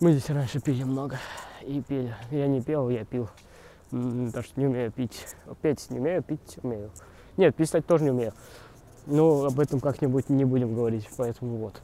Мы 0.00 0.12
здесь 0.12 0.30
раньше 0.30 0.60
пили 0.60 0.84
много 0.84 1.18
и 1.62 1.80
пели. 1.82 2.14
Я 2.30 2.46
не 2.46 2.62
пел, 2.62 2.88
я 2.88 3.04
пил. 3.04 3.28
Потому 3.90 4.42
что 4.42 4.60
не 4.60 4.66
умею 4.66 4.92
пить. 4.92 5.26
Петь 5.60 5.90
не 5.90 5.98
умею, 5.98 6.22
пить 6.22 6.58
умею. 6.62 6.90
Нет, 7.38 7.54
писать 7.54 7.86
тоже 7.86 8.04
не 8.04 8.10
умею. 8.10 8.32
Но 9.06 9.44
об 9.44 9.58
этом 9.60 9.80
как-нибудь 9.80 10.28
не 10.28 10.44
будем 10.44 10.74
говорить, 10.74 11.08
поэтому 11.16 11.56
вот. 11.56 11.80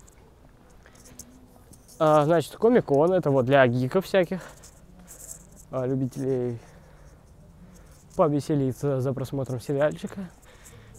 А, 1.98 2.24
значит, 2.24 2.56
комик-кон 2.56 3.12
это 3.12 3.30
вот 3.30 3.46
для 3.46 3.64
гиков 3.68 4.04
всяких, 4.04 4.40
а, 5.70 5.86
любителей 5.86 6.58
повеселиться 8.16 9.00
за 9.00 9.12
просмотром 9.12 9.60
сериальчика 9.60 10.28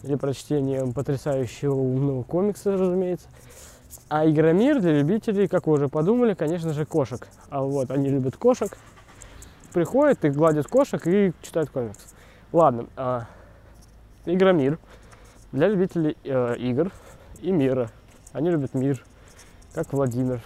или 0.03 0.15
прочтением 0.15 0.93
потрясающего 0.93 1.75
умного 1.75 2.24
комикса, 2.24 2.71
разумеется. 2.71 3.27
А 4.07 4.25
Игромир 4.25 4.79
для 4.79 5.00
любителей, 5.00 5.50
как 5.50 5.67
вы 5.67 5.74
уже 5.74 5.89
подумали, 5.89 6.33
конечно 6.33 6.74
же, 6.74 6.85
кошек. 6.85 7.27
А 7.50 7.62
вот 7.62 7.91
они 7.91 8.09
любят 8.09 8.38
кошек, 8.38 8.77
приходят 9.74 10.24
и 10.24 10.29
гладят 10.29 10.67
кошек 10.67 11.05
и 11.07 11.33
читают 11.41 11.69
комикс. 11.71 12.15
Ладно, 12.53 12.88
а, 12.95 13.27
Игромир 14.25 14.79
для 15.51 15.68
любителей 15.68 16.18
э, 16.24 16.55
игр 16.57 16.92
и 17.42 17.51
мира. 17.51 17.92
Они 18.33 18.50
любят 18.50 18.74
мир, 18.74 19.03
как 19.74 19.94
Владимир. 19.94 20.42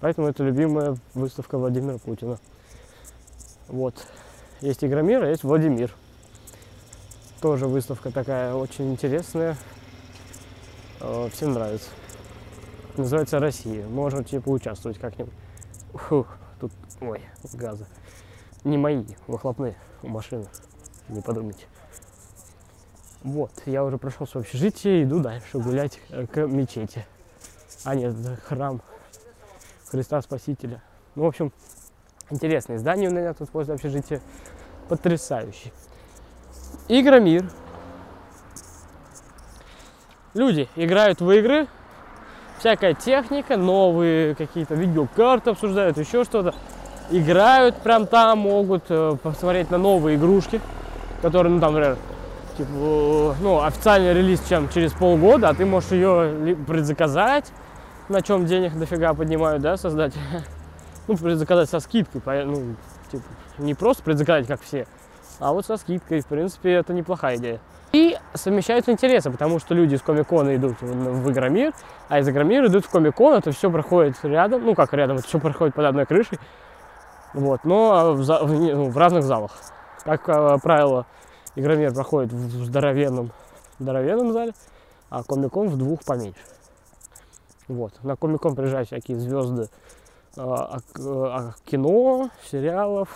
Поэтому 0.00 0.26
это 0.26 0.42
любимая 0.42 0.96
выставка 1.14 1.58
Владимира 1.58 1.98
Путина. 1.98 2.38
Вот. 3.68 4.06
Есть 4.60 4.82
Игромир, 4.84 5.22
а 5.22 5.28
есть 5.28 5.44
Владимир. 5.44 5.92
Тоже 7.40 7.66
выставка 7.66 8.10
такая 8.10 8.54
очень 8.54 8.92
интересная. 8.92 9.56
Э, 11.00 11.28
Всем 11.32 11.52
нравится. 11.52 11.90
Называется 12.96 13.38
Россия. 13.38 13.86
Можете 13.86 14.40
поучаствовать 14.40 14.98
как-нибудь. 14.98 15.34
Фух, 15.92 16.26
тут, 16.60 16.72
ой, 17.00 17.20
газы. 17.54 17.86
Не 18.64 18.78
мои, 18.78 19.04
выхлопные 19.26 19.76
у 20.02 20.08
машины. 20.08 20.46
Не 21.08 21.20
подумайте. 21.20 21.66
Вот, 23.24 23.52
я 23.66 23.84
уже 23.84 23.98
прошел 23.98 24.26
с 24.26 24.34
общежития, 24.34 25.04
иду 25.04 25.20
дальше 25.20 25.58
гулять 25.58 26.00
э, 26.10 26.26
к 26.26 26.44
мечети. 26.46 27.06
А 27.84 27.94
нет, 27.94 28.14
храм 28.44 28.82
Христа 29.88 30.20
Спасителя. 30.22 30.82
Ну, 31.14 31.22
в 31.22 31.26
общем, 31.26 31.52
интересное 32.30 32.78
здание 32.78 33.10
у 33.10 33.12
меня 33.12 33.32
тут 33.32 33.48
возле 33.52 33.74
общежития. 33.74 34.20
Потрясающий. 34.88 35.72
Игромир. 36.88 37.48
Люди 40.34 40.68
играют 40.74 41.20
в 41.20 41.30
игры, 41.30 41.68
всякая 42.58 42.94
техника, 42.94 43.56
новые 43.56 44.34
какие-то 44.34 44.74
видеокарты 44.74 45.50
обсуждают, 45.50 45.96
еще 45.96 46.24
что-то. 46.24 46.54
Играют 47.10 47.76
прям 47.82 48.06
там, 48.06 48.40
могут 48.40 48.84
э, 48.88 49.16
посмотреть 49.22 49.70
на 49.70 49.78
новые 49.78 50.16
игрушки, 50.16 50.60
которые, 51.20 51.52
ну, 51.52 51.60
там, 51.60 51.74
например, 51.74 51.98
типа, 52.56 53.36
ну, 53.40 53.62
официальный 53.62 54.14
релиз 54.14 54.42
чем 54.48 54.68
через 54.68 54.92
полгода, 54.92 55.50
а 55.50 55.54
ты 55.54 55.64
можешь 55.64 55.90
ее 55.90 56.56
предзаказать, 56.66 57.52
на 58.08 58.22
чем 58.22 58.46
денег 58.46 58.76
дофига 58.78 59.14
поднимают, 59.14 59.62
да, 59.62 59.76
создать. 59.76 60.14
Ну, 61.08 61.16
предзаказать 61.16 61.68
со 61.68 61.80
скидкой, 61.80 62.44
ну, 62.44 62.76
типа, 63.10 63.24
не 63.58 63.74
просто 63.74 64.04
предзаказать, 64.04 64.46
как 64.46 64.60
все, 64.60 64.86
а 65.40 65.52
вот 65.52 65.66
со 65.66 65.76
скидкой, 65.76 66.20
в 66.20 66.26
принципе, 66.26 66.74
это 66.74 66.94
неплохая 66.94 67.36
идея. 67.38 67.60
И 67.90 68.16
совмещаются 68.34 68.92
интересы, 68.92 69.30
потому 69.32 69.58
что 69.58 69.74
люди 69.74 69.96
из 69.96 70.00
Комикона 70.00 70.54
идут 70.54 70.80
в 70.80 71.28
Игромир, 71.28 71.72
а 72.08 72.20
из 72.20 72.28
Игромира 72.28 72.68
идут 72.68 72.86
в 72.86 72.90
Комикон, 72.90 73.34
это 73.34 73.50
все 73.50 73.68
проходит 73.68 74.16
рядом, 74.22 74.64
ну 74.64 74.76
как 74.76 74.94
рядом, 74.94 75.16
это 75.16 75.26
все 75.26 75.40
проходит 75.40 75.74
под 75.74 75.86
одной 75.86 76.06
крышей, 76.06 76.38
вот, 77.34 77.64
но 77.64 78.14
в, 78.14 78.22
в 78.22 78.52
ну, 78.52 78.88
в 78.90 78.96
разных 78.96 79.24
залах. 79.24 79.50
Как 80.04 80.28
э, 80.28 80.58
правило, 80.62 81.06
Игромир 81.54 81.92
проходит 81.92 82.32
в 82.32 82.64
здоровенном, 82.64 83.30
здоровенном 83.78 84.32
зале, 84.32 84.54
а 85.10 85.22
Комикон 85.22 85.68
в 85.68 85.76
двух 85.76 86.02
поменьше. 86.04 86.40
Вот. 87.68 87.92
На 88.02 88.16
Комикон 88.16 88.54
приезжают 88.54 88.88
всякие 88.88 89.18
звезды 89.18 89.68
ак- 90.36 90.98
э, 90.98 91.02
а- 91.02 91.54
кино, 91.66 92.30
сериалов, 92.50 93.08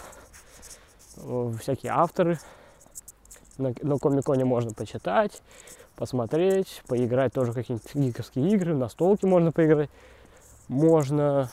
э, 1.16 1.52
всякие 1.60 1.92
авторы. 1.92 2.38
На, 3.58 3.72
на 3.80 3.98
Комиконе 3.98 4.44
можно 4.44 4.72
почитать, 4.74 5.42
посмотреть, 5.96 6.82
поиграть 6.86 7.32
тоже 7.32 7.54
какие-нибудь 7.54 7.94
гиковские 7.94 8.50
игры, 8.50 8.74
на 8.74 8.88
столке 8.88 9.26
можно 9.26 9.50
поиграть. 9.50 9.88
Можно... 10.68 11.48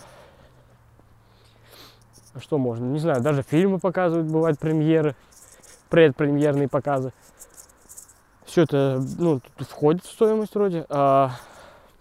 а 2.33 2.39
Что 2.39 2.57
можно? 2.57 2.83
Не 2.85 2.99
знаю, 2.99 3.21
даже 3.21 3.41
фильмы 3.41 3.79
показывают, 3.79 4.27
бывают 4.29 4.59
премьеры, 4.59 5.15
предпремьерные 5.93 6.67
показы. 6.67 7.13
Все 8.45 8.63
это, 8.63 8.99
ну, 9.19 9.39
тут 9.55 9.67
входит 9.67 10.03
в 10.03 10.11
стоимость 10.11 10.55
вроде. 10.55 10.87
А 10.89 11.33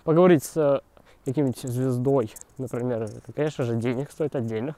поговорить 0.04 0.42
с 0.44 0.56
э, 0.56 0.80
каким-нибудь 1.26 1.60
звездой, 1.60 2.32
например, 2.56 3.02
это, 3.02 3.20
конечно 3.36 3.64
же, 3.64 3.76
денег 3.76 4.10
стоит 4.10 4.34
отдельно. 4.34 4.76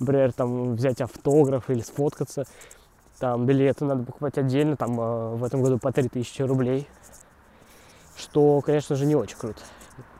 Например, 0.00 0.32
там 0.32 0.74
взять 0.74 1.02
автограф 1.02 1.68
или 1.68 1.80
сфоткаться. 1.80 2.44
Там 3.18 3.44
билеты 3.44 3.84
надо 3.84 4.04
покупать 4.04 4.38
отдельно, 4.38 4.74
там 4.78 4.98
э, 4.98 5.34
в 5.34 5.44
этом 5.44 5.62
году 5.62 5.78
по 5.78 5.92
3000 5.92 6.40
рублей. 6.40 6.88
Что, 8.16 8.62
конечно 8.62 8.96
же, 8.96 9.04
не 9.04 9.16
очень 9.16 9.36
круто. 9.36 9.60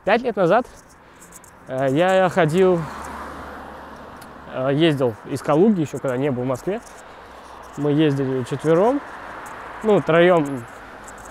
Пять 0.05 0.21
лет 0.21 0.35
назад 0.35 0.67
э, 1.67 1.87
я 1.89 2.29
ходил, 2.29 2.79
ездил 4.73 5.15
из 5.25 5.41
Калуги, 5.41 5.81
еще 5.81 5.97
когда 5.97 6.17
не 6.17 6.29
был 6.29 6.43
в 6.43 6.45
Москве. 6.45 6.81
Мы 7.77 7.91
ездили 7.91 8.43
четвером, 8.43 8.99
ну, 9.83 10.01
троем 10.01 10.65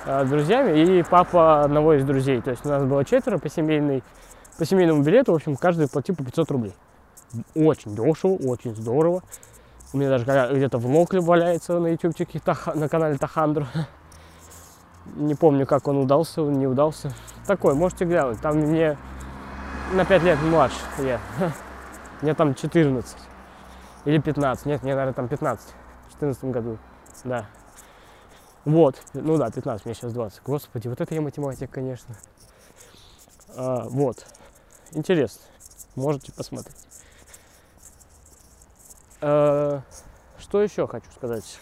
э, 0.04 0.24
друзьями 0.24 0.78
и 0.78 1.02
папа 1.02 1.62
одного 1.62 1.94
из 1.94 2.04
друзей. 2.04 2.40
То 2.40 2.50
есть 2.50 2.64
у 2.64 2.68
нас 2.68 2.84
было 2.84 3.04
четверо 3.04 3.38
по, 3.38 3.48
семейной, 3.48 4.04
по 4.56 4.64
семейному 4.64 5.02
билету. 5.02 5.32
В 5.32 5.34
общем, 5.36 5.56
каждый 5.56 5.88
платил 5.88 6.14
по 6.14 6.24
500 6.24 6.50
рублей. 6.52 6.74
Очень 7.54 7.96
дешево, 7.96 8.34
очень 8.48 8.76
здорово. 8.76 9.22
У 9.92 9.98
меня 9.98 10.10
даже 10.10 10.24
где-то 10.54 10.78
влог 10.78 11.12
валяется 11.14 11.78
на 11.78 11.88
ютубчике, 11.88 12.40
на 12.74 12.88
канале 12.88 13.16
Тахандро. 13.16 13.66
Не 15.16 15.34
помню, 15.34 15.66
как 15.66 15.88
он 15.88 15.98
удался, 15.98 16.42
он 16.42 16.58
не 16.58 16.66
удался. 16.66 17.12
такой, 17.46 17.74
можете 17.74 18.04
глянуть. 18.04 18.40
Там 18.40 18.56
мне 18.56 18.96
на 19.92 20.04
5 20.04 20.22
лет 20.22 20.42
младше 20.42 20.76
я. 20.98 21.20
Мне 22.22 22.34
там 22.34 22.54
14. 22.54 23.16
Или 24.04 24.18
15. 24.18 24.66
Нет, 24.66 24.82
мне, 24.82 24.94
наверное, 24.94 25.12
там 25.12 25.28
15. 25.28 25.74
В 26.16 26.20
14 26.20 26.44
году. 26.44 26.78
Да. 27.24 27.46
Вот. 28.64 28.96
Ну 29.12 29.36
да, 29.36 29.50
15, 29.50 29.84
мне 29.84 29.94
сейчас 29.94 30.12
20. 30.12 30.42
Господи, 30.44 30.88
вот 30.88 31.00
это 31.00 31.14
я 31.14 31.20
математик, 31.20 31.70
конечно. 31.70 32.14
А, 33.54 33.84
вот. 33.88 34.24
Интересно. 34.92 35.42
Можете 35.94 36.32
посмотреть. 36.32 36.76
А, 39.20 39.82
что 40.38 40.62
еще 40.62 40.86
хочу 40.86 41.10
сказать? 41.14 41.58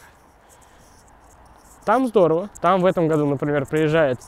Там 1.84 2.06
здорово. 2.06 2.48
Там 2.60 2.80
в 2.80 2.86
этом 2.86 3.08
году, 3.08 3.26
например, 3.26 3.66
приезжает 3.66 4.20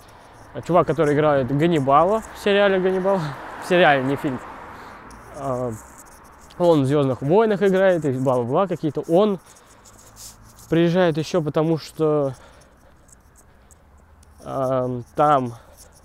чувак, 0.67 0.89
который 0.89 1.15
играет 1.15 1.57
Ганнибала 1.57 2.23
в 2.35 2.43
сериале 2.43 2.81
Ганнибал. 2.81 3.21
В 3.65 3.69
сериале, 3.69 4.05
не 4.05 4.17
фильм. 4.17 4.39
А, 5.37 5.73
он 6.59 6.83
в 6.83 6.87
Звездных 6.87 7.21
войнах 7.21 7.63
играет, 7.63 8.05
и 8.05 8.13
бла-бла-бла 8.13 8.67
какие-то. 8.67 9.03
Он 9.09 9.41
приезжает 10.69 11.17
еще 11.17 11.41
потому, 11.43 11.79
что 11.79 12.35
э, 14.45 15.01
там 15.15 15.55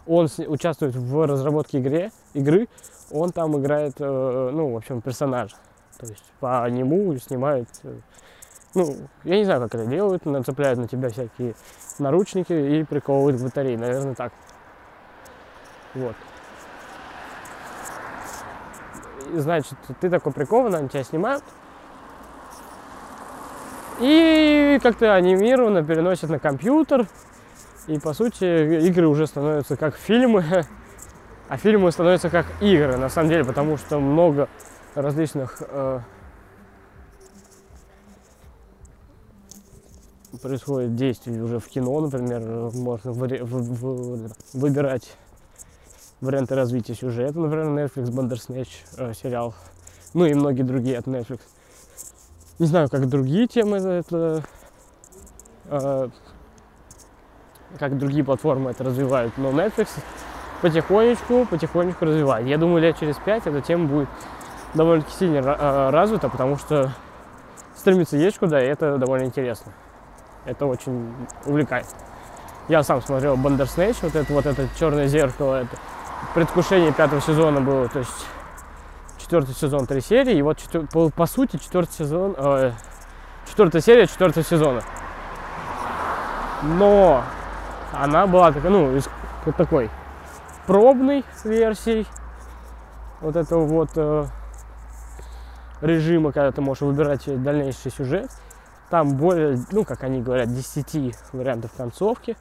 он 0.06 0.28
с- 0.28 0.39
участвует 0.39 0.95
в 0.95 1.26
разработке 1.26 1.80
игре, 1.80 2.12
игры, 2.34 2.67
он 3.12 3.32
там 3.32 3.60
играет, 3.60 3.95
э, 4.00 4.50
ну, 4.54 4.74
в 4.74 4.78
общем, 4.78 5.02
персонажа. 5.02 5.56
То 5.97 6.08
есть 6.08 6.24
по 6.39 6.67
нему 6.69 7.15
снимают, 7.17 7.69
э, 7.84 7.97
ну, 8.74 8.95
я 9.24 9.38
не 9.38 9.45
знаю, 9.45 9.62
как 9.62 9.76
это 9.76 9.86
делают, 9.86 10.26
нацепляют 10.26 10.80
на 10.80 10.88
тебя 10.88 11.10
всякие 11.10 11.56
наручники 12.00 12.54
и 12.54 12.84
приковывают 12.84 13.39
к 13.39 13.43
батарее, 13.43 13.78
наверное, 13.78 14.15
так. 14.15 14.34
Вот. 15.93 16.15
Значит, 19.34 19.78
ты 20.00 20.10
такой 20.10 20.34
прикован, 20.34 20.74
они 20.76 20.89
тебя 20.89 21.04
снимают, 21.04 21.43
и 24.01 24.79
как-то 24.81 25.13
анимированно 25.13 25.83
переносят 25.83 26.29
на 26.29 26.39
компьютер. 26.39 27.07
И 27.87 27.99
по 27.99 28.13
сути 28.13 28.85
игры 28.87 29.07
уже 29.07 29.25
становятся 29.27 29.75
как 29.75 29.95
фильмы, 29.95 30.65
а 31.49 31.57
фильмы 31.57 31.91
становятся 31.91 32.29
как 32.29 32.45
игры, 32.61 32.97
на 32.97 33.09
самом 33.09 33.29
деле, 33.29 33.43
потому 33.43 33.77
что 33.77 33.99
много 33.99 34.47
различных 34.95 35.61
э, 35.67 35.99
происходит 40.41 40.95
действий 40.95 41.41
уже 41.41 41.59
в 41.59 41.67
кино, 41.67 41.99
например, 41.99 42.41
можно 42.73 43.11
вари- 43.11 43.43
в- 43.43 43.47
в- 43.47 44.31
выбирать 44.53 45.17
варианты 46.21 46.55
развития 46.55 46.93
сюжета, 46.93 47.39
например, 47.39 47.67
Netflix, 47.67 48.09
Bandersnatch 48.11 48.69
э, 48.97 49.13
сериал, 49.13 49.53
ну 50.13 50.25
и 50.25 50.33
многие 50.33 50.63
другие 50.63 50.97
от 50.97 51.07
Netflix. 51.07 51.39
Не 52.59 52.67
знаю, 52.67 52.89
как 52.89 53.07
другие 53.07 53.47
темы 53.47 53.77
это, 53.77 54.43
э, 55.65 56.09
как 57.79 57.97
другие 57.97 58.23
платформы 58.23 58.71
это 58.71 58.83
развивают, 58.83 59.37
но 59.37 59.49
Netflix 59.49 59.89
потихонечку, 60.61 61.45
потихонечку 61.49 62.05
развивает. 62.05 62.47
Я 62.47 62.57
думаю, 62.57 62.81
лет 62.81 62.99
через 62.99 63.15
пять 63.17 63.47
эта 63.47 63.61
тема 63.61 63.87
будет 63.87 64.09
довольно-таки 64.73 65.15
сильно 65.15 65.37
э, 65.37 65.89
развита, 65.89 66.29
потому 66.29 66.57
что 66.57 66.91
стремиться 67.75 68.17
есть 68.17 68.37
куда, 68.37 68.63
и 68.63 68.67
это 68.67 68.97
довольно 68.97 69.25
интересно. 69.25 69.73
Это 70.45 70.65
очень 70.65 71.13
увлекает. 71.45 71.87
Я 72.67 72.83
сам 72.83 73.01
смотрел 73.01 73.35
Bandersnatch, 73.35 73.97
вот 74.01 74.15
это 74.15 74.33
вот 74.33 74.45
это 74.45 74.67
черное 74.79 75.07
зеркало, 75.07 75.61
это 75.61 75.77
предвкушение 76.33 76.93
пятого 76.93 77.21
сезона 77.21 77.59
было, 77.59 77.89
то 77.89 77.99
есть 77.99 78.25
четвертый 79.31 79.55
сезон, 79.55 79.87
три 79.87 80.01
серии, 80.01 80.35
и 80.35 80.41
вот 80.41 80.57
по, 80.91 81.09
по 81.09 81.25
сути 81.25 81.55
четвертый 81.55 81.93
сезон, 81.93 82.35
э, 82.37 82.73
четвертая 83.47 83.81
серия 83.81 84.05
четвертого 84.05 84.43
сезона. 84.43 84.83
Но 86.63 87.23
она 87.93 88.27
была 88.27 88.51
такая, 88.51 88.69
ну, 88.69 88.93
из 88.93 89.07
вот 89.45 89.55
такой 89.55 89.89
пробной 90.67 91.23
версией 91.45 92.05
вот 93.21 93.37
этого 93.37 93.65
вот 93.65 93.91
э, 93.95 94.25
режима, 95.79 96.33
когда 96.33 96.51
ты 96.51 96.59
можешь 96.59 96.81
выбирать 96.81 97.23
дальнейший 97.41 97.89
сюжет. 97.89 98.29
Там 98.89 99.15
более, 99.15 99.57
ну, 99.71 99.85
как 99.85 100.03
они 100.03 100.21
говорят, 100.21 100.53
10 100.53 101.15
вариантов 101.31 101.71
концовки. 101.77 102.35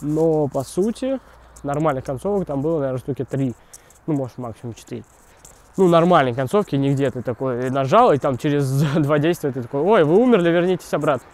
Но, 0.00 0.48
по 0.48 0.62
сути, 0.62 1.20
нормальных 1.62 2.06
концовок 2.06 2.46
там 2.46 2.62
было, 2.62 2.78
наверное, 2.78 2.98
штуки 2.98 3.26
3. 3.26 3.54
Ну, 4.06 4.14
может, 4.14 4.38
максимум 4.38 4.72
4. 4.72 5.04
Ну, 5.76 5.88
нормальной 5.88 6.34
концовки, 6.34 6.76
нигде 6.76 7.10
ты 7.10 7.20
такой 7.22 7.68
нажал, 7.70 8.12
и 8.12 8.18
там 8.18 8.38
через 8.38 8.70
два 8.96 9.18
действия 9.18 9.50
ты 9.50 9.62
такой, 9.62 9.80
ой, 9.80 10.04
вы 10.04 10.16
умерли, 10.16 10.50
вернитесь 10.50 10.92
обратно. 10.94 11.26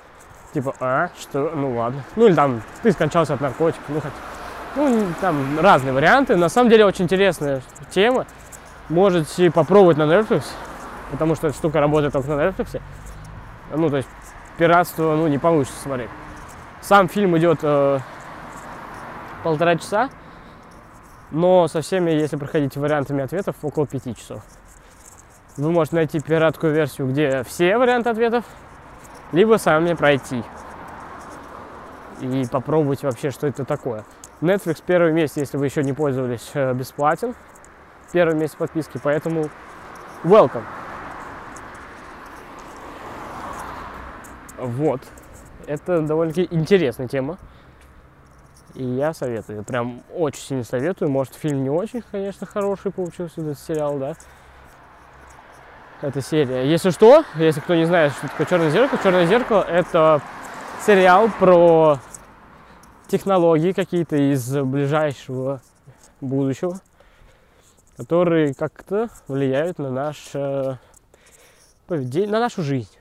Типа, 0.54 0.74
а, 0.80 1.10
что, 1.18 1.52
ну 1.54 1.76
ладно. 1.76 2.02
Ну, 2.16 2.26
или 2.26 2.34
там, 2.34 2.62
ты 2.82 2.90
скончался 2.92 3.34
от 3.34 3.40
наркотиков, 3.40 3.84
ну, 3.88 4.00
хоть, 4.00 4.12
ну, 4.76 5.06
там 5.20 5.60
разные 5.60 5.92
варианты. 5.92 6.36
На 6.36 6.48
самом 6.48 6.70
деле, 6.70 6.84
очень 6.84 7.04
интересная 7.04 7.62
тема. 7.90 8.26
Можете 8.88 9.50
попробовать 9.50 9.96
на 9.96 10.04
Netflix, 10.04 10.44
потому 11.12 11.34
что 11.34 11.48
эта 11.48 11.56
штука 11.56 11.80
работает 11.80 12.12
только 12.12 12.30
на 12.30 12.48
Netflix. 12.48 12.80
Ну, 13.72 13.90
то 13.90 13.98
есть, 13.98 14.08
пиратство, 14.58 15.14
ну, 15.16 15.28
не 15.28 15.38
получится 15.38 15.80
смотреть. 15.80 16.10
Сам 16.80 17.08
фильм 17.08 17.36
идет 17.36 17.60
э, 17.62 17.98
полтора 19.44 19.76
часа, 19.76 20.08
но 21.30 21.68
со 21.68 21.80
всеми, 21.80 22.10
если 22.10 22.36
проходить 22.36 22.76
вариантами 22.76 23.22
ответов, 23.22 23.56
около 23.62 23.86
пяти 23.86 24.14
часов. 24.14 24.42
Вы 25.56 25.70
можете 25.70 25.96
найти 25.96 26.20
пиратскую 26.20 26.72
версию, 26.72 27.08
где 27.08 27.42
все 27.44 27.76
варианты 27.76 28.10
ответов, 28.10 28.44
либо 29.32 29.56
сами 29.56 29.94
пройти 29.94 30.42
и 32.20 32.46
попробовать 32.50 33.02
вообще, 33.02 33.30
что 33.30 33.46
это 33.46 33.64
такое. 33.64 34.04
Netflix 34.40 34.82
первый 34.84 35.12
месяц, 35.12 35.36
если 35.36 35.56
вы 35.56 35.66
еще 35.66 35.82
не 35.82 35.92
пользовались, 35.92 36.50
э, 36.54 36.72
бесплатен. 36.72 37.34
Первый 38.12 38.34
месяц 38.34 38.54
подписки, 38.54 38.98
поэтому 39.02 39.48
welcome. 40.24 40.64
Вот. 44.58 45.00
Это 45.66 46.00
довольно-таки 46.00 46.48
интересная 46.50 47.06
тема. 47.06 47.38
И 48.74 48.84
я 48.84 49.12
советую, 49.12 49.64
прям 49.64 50.02
очень 50.14 50.40
сильно 50.40 50.64
советую. 50.64 51.10
Может, 51.10 51.34
фильм 51.34 51.62
не 51.62 51.70
очень, 51.70 52.02
конечно, 52.10 52.46
хороший 52.46 52.92
получился 52.92 53.40
этот 53.40 53.58
сериал, 53.58 53.98
да. 53.98 54.14
Эта 56.02 56.22
серия. 56.22 56.62
Если 56.62 56.90
что, 56.90 57.24
если 57.36 57.60
кто 57.60 57.74
не 57.74 57.84
знает, 57.84 58.12
что 58.12 58.28
такое 58.28 58.46
Черное 58.46 58.70
зеркало, 58.70 59.00
Черное 59.02 59.26
зеркало 59.26 59.62
это 59.62 60.22
сериал 60.86 61.28
про 61.38 61.98
технологии 63.08 63.72
какие-то 63.72 64.16
из 64.16 64.56
ближайшего 64.56 65.60
будущего, 66.20 66.80
которые 67.96 68.54
как-то 68.54 69.10
влияют 69.28 69.78
на 69.78 69.90
наше 69.90 70.78
поведение, 71.86 72.30
на 72.30 72.40
нашу 72.40 72.62
жизнь. 72.62 72.96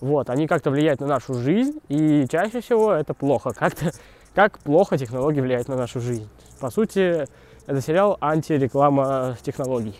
Вот, 0.00 0.30
они 0.30 0.46
как-то 0.46 0.70
влияют 0.70 1.00
на 1.00 1.08
нашу 1.08 1.34
жизнь, 1.34 1.80
и 1.88 2.24
чаще 2.30 2.60
всего 2.60 2.92
это 2.92 3.14
плохо. 3.14 3.52
Как-то, 3.52 3.90
как 4.38 4.60
плохо 4.60 4.96
технологии 4.96 5.40
влияют 5.40 5.66
на 5.66 5.74
нашу 5.74 6.00
жизнь. 6.00 6.28
По 6.60 6.70
сути, 6.70 7.26
это 7.66 7.80
сериал 7.80 8.16
антиреклама 8.20 9.36
технологий. 9.42 9.96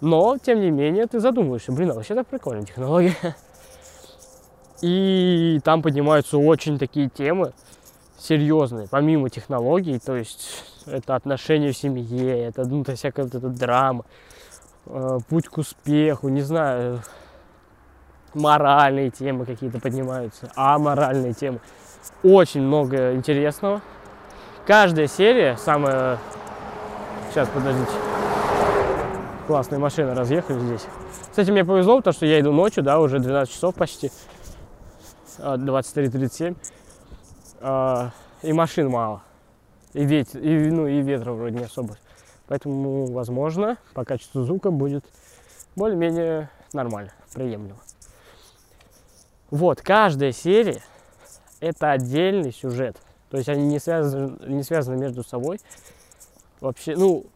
Но, 0.00 0.36
тем 0.36 0.58
не 0.58 0.72
менее, 0.72 1.06
ты 1.06 1.20
задумываешься, 1.20 1.70
блин, 1.70 1.92
а 1.92 1.94
вообще 1.94 2.16
так 2.16 2.26
прикольно 2.26 2.66
технология. 2.66 3.14
И 4.82 5.60
там 5.62 5.80
поднимаются 5.80 6.38
очень 6.38 6.76
такие 6.76 7.08
темы 7.08 7.52
серьезные, 8.18 8.88
помимо 8.90 9.30
технологий, 9.30 10.00
то 10.00 10.16
есть 10.16 10.64
это 10.86 11.14
отношения 11.14 11.70
в 11.70 11.76
семье, 11.76 12.46
это, 12.46 12.64
ну, 12.64 12.82
это 12.82 12.96
всякая 12.96 13.26
вот 13.26 13.34
эта 13.36 13.48
драма, 13.48 14.06
э, 14.86 15.18
путь 15.28 15.46
к 15.46 15.58
успеху, 15.58 16.30
не 16.30 16.42
знаю, 16.42 17.00
моральные 18.34 19.10
темы 19.10 19.46
какие-то 19.46 19.78
поднимаются, 19.78 20.50
аморальные 20.56 21.34
темы. 21.34 21.60
Очень 22.22 22.62
много 22.62 23.14
интересного. 23.14 23.82
Каждая 24.66 25.06
серия 25.06 25.56
самая... 25.56 26.18
Сейчас, 27.30 27.48
подождите. 27.48 27.90
Классные 29.46 29.78
машины 29.78 30.14
разъехали 30.14 30.58
здесь. 30.58 30.86
Кстати, 31.30 31.50
мне 31.50 31.64
повезло, 31.64 31.98
потому 31.98 32.14
что 32.14 32.26
я 32.26 32.40
иду 32.40 32.52
ночью, 32.52 32.82
да, 32.82 32.98
уже 32.98 33.18
12 33.18 33.52
часов 33.52 33.74
почти. 33.74 34.10
А, 35.38 35.56
23.37. 35.56 36.56
А, 37.60 38.10
И 38.42 38.52
машин 38.52 38.88
мало. 38.88 39.22
И 39.92 40.04
ветер, 40.04 40.40
и, 40.40 40.70
ну, 40.70 40.86
и 40.86 41.00
ветра 41.02 41.32
вроде 41.32 41.58
не 41.58 41.64
особо. 41.64 41.96
Поэтому, 42.46 43.06
возможно, 43.12 43.78
по 43.94 44.04
качеству 44.04 44.42
звука 44.44 44.70
будет 44.70 45.04
более-менее 45.76 46.50
нормально, 46.72 47.12
приемлемо. 47.32 47.78
Вот, 49.50 49.80
каждая 49.80 50.32
серия 50.32 50.82
это 51.64 51.92
отдельный 51.92 52.52
сюжет. 52.52 52.96
То 53.30 53.38
есть 53.38 53.48
они 53.48 53.66
не 53.66 53.78
связаны, 53.78 54.36
не 54.46 54.62
связаны 54.62 54.96
между 54.96 55.24
собой. 55.24 55.58
Вообще, 56.60 56.94
ну, 56.96 57.26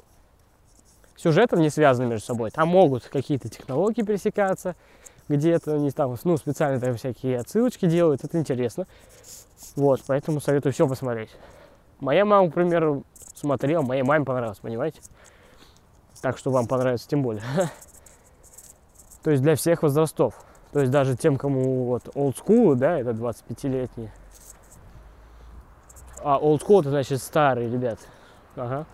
сюжетом 1.17 1.61
не 1.61 1.71
связаны 1.71 2.09
между 2.09 2.27
собой. 2.27 2.51
Там 2.51 2.69
могут 2.69 3.05
какие-то 3.05 3.49
технологии 3.49 4.03
пересекаться, 4.03 4.77
где-то 5.29 5.75
они 5.75 5.91
там, 5.91 6.17
ну, 6.25 6.37
специально 6.37 6.81
там 6.81 6.95
всякие 6.97 7.39
отсылочки 7.39 7.87
делают, 7.87 8.25
это 8.25 8.39
интересно. 8.39 8.87
Вот, 9.77 10.03
поэтому 10.07 10.41
советую 10.41 10.73
все 10.73 10.87
посмотреть. 10.87 11.31
Моя 12.01 12.25
мама, 12.25 12.51
к 12.51 12.55
примеру, 12.55 13.05
смотрела, 13.35 13.83
моей 13.83 14.03
маме 14.03 14.25
понравилось, 14.25 14.59
понимаете? 14.59 15.01
Так 16.23 16.39
что 16.39 16.51
вам 16.51 16.67
понравится 16.67 17.09
тем 17.09 17.23
более. 17.23 17.43
То 19.23 19.31
есть 19.31 19.43
для 19.43 19.57
всех 19.57 19.83
возрастов. 19.83 20.35
То 20.73 20.81
есть 20.81 20.93
даже 20.93 21.17
тем, 21.17 21.37
кому 21.37 21.85
вот 21.85 22.09
old 22.15 22.37
school, 22.37 22.75
да, 22.75 22.99
это 22.99 23.11
25-летние. 23.11 24.13
А 26.23 26.39
old 26.39 26.61
school 26.61 26.81
это 26.81 26.91
значит 26.91 27.23
старый, 27.23 27.71
ребят. 27.71 27.99
Ага. 28.57 28.87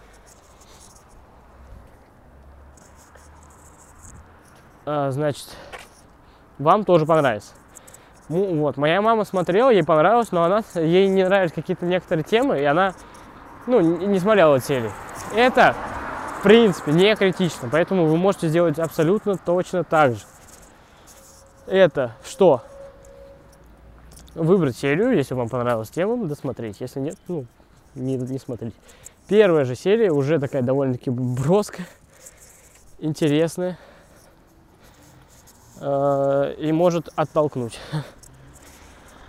А, 4.86 5.10
значит, 5.10 5.48
вам 6.58 6.84
тоже 6.84 7.06
понравится. 7.06 7.54
Ну, 8.28 8.60
вот, 8.60 8.76
моя 8.76 9.02
мама 9.02 9.24
смотрела, 9.24 9.70
ей 9.70 9.84
понравилось, 9.84 10.32
но 10.32 10.44
она, 10.44 10.62
ей 10.74 11.08
не 11.08 11.24
нравятся 11.24 11.56
какие-то 11.56 11.84
некоторые 11.84 12.24
темы, 12.24 12.60
и 12.60 12.64
она, 12.64 12.94
ну, 13.66 13.80
не, 13.80 14.18
смотрела 14.18 14.60
серии. 14.60 14.90
Это, 15.34 15.74
в 16.38 16.42
принципе, 16.42 16.92
не 16.92 17.14
критично, 17.16 17.68
поэтому 17.70 18.06
вы 18.06 18.16
можете 18.16 18.48
сделать 18.48 18.78
абсолютно 18.78 19.36
точно 19.36 19.84
так 19.84 20.12
же. 20.12 20.20
Это 21.66 22.12
что? 22.24 22.62
Выбрать 24.34 24.76
серию, 24.76 25.16
если 25.16 25.34
вам 25.34 25.48
понравилась 25.48 25.90
тема, 25.90 26.26
досмотреть. 26.26 26.80
Если 26.80 27.00
нет, 27.00 27.16
ну, 27.28 27.46
не, 27.94 28.16
не 28.16 28.38
смотреть. 28.38 28.74
Первая 29.28 29.64
же 29.64 29.74
серия 29.74 30.10
уже 30.10 30.38
такая 30.38 30.62
довольно-таки 30.62 31.08
броская, 31.08 31.86
интересная 32.98 33.78
э, 35.80 36.54
и 36.58 36.72
может 36.72 37.08
оттолкнуть. 37.16 37.78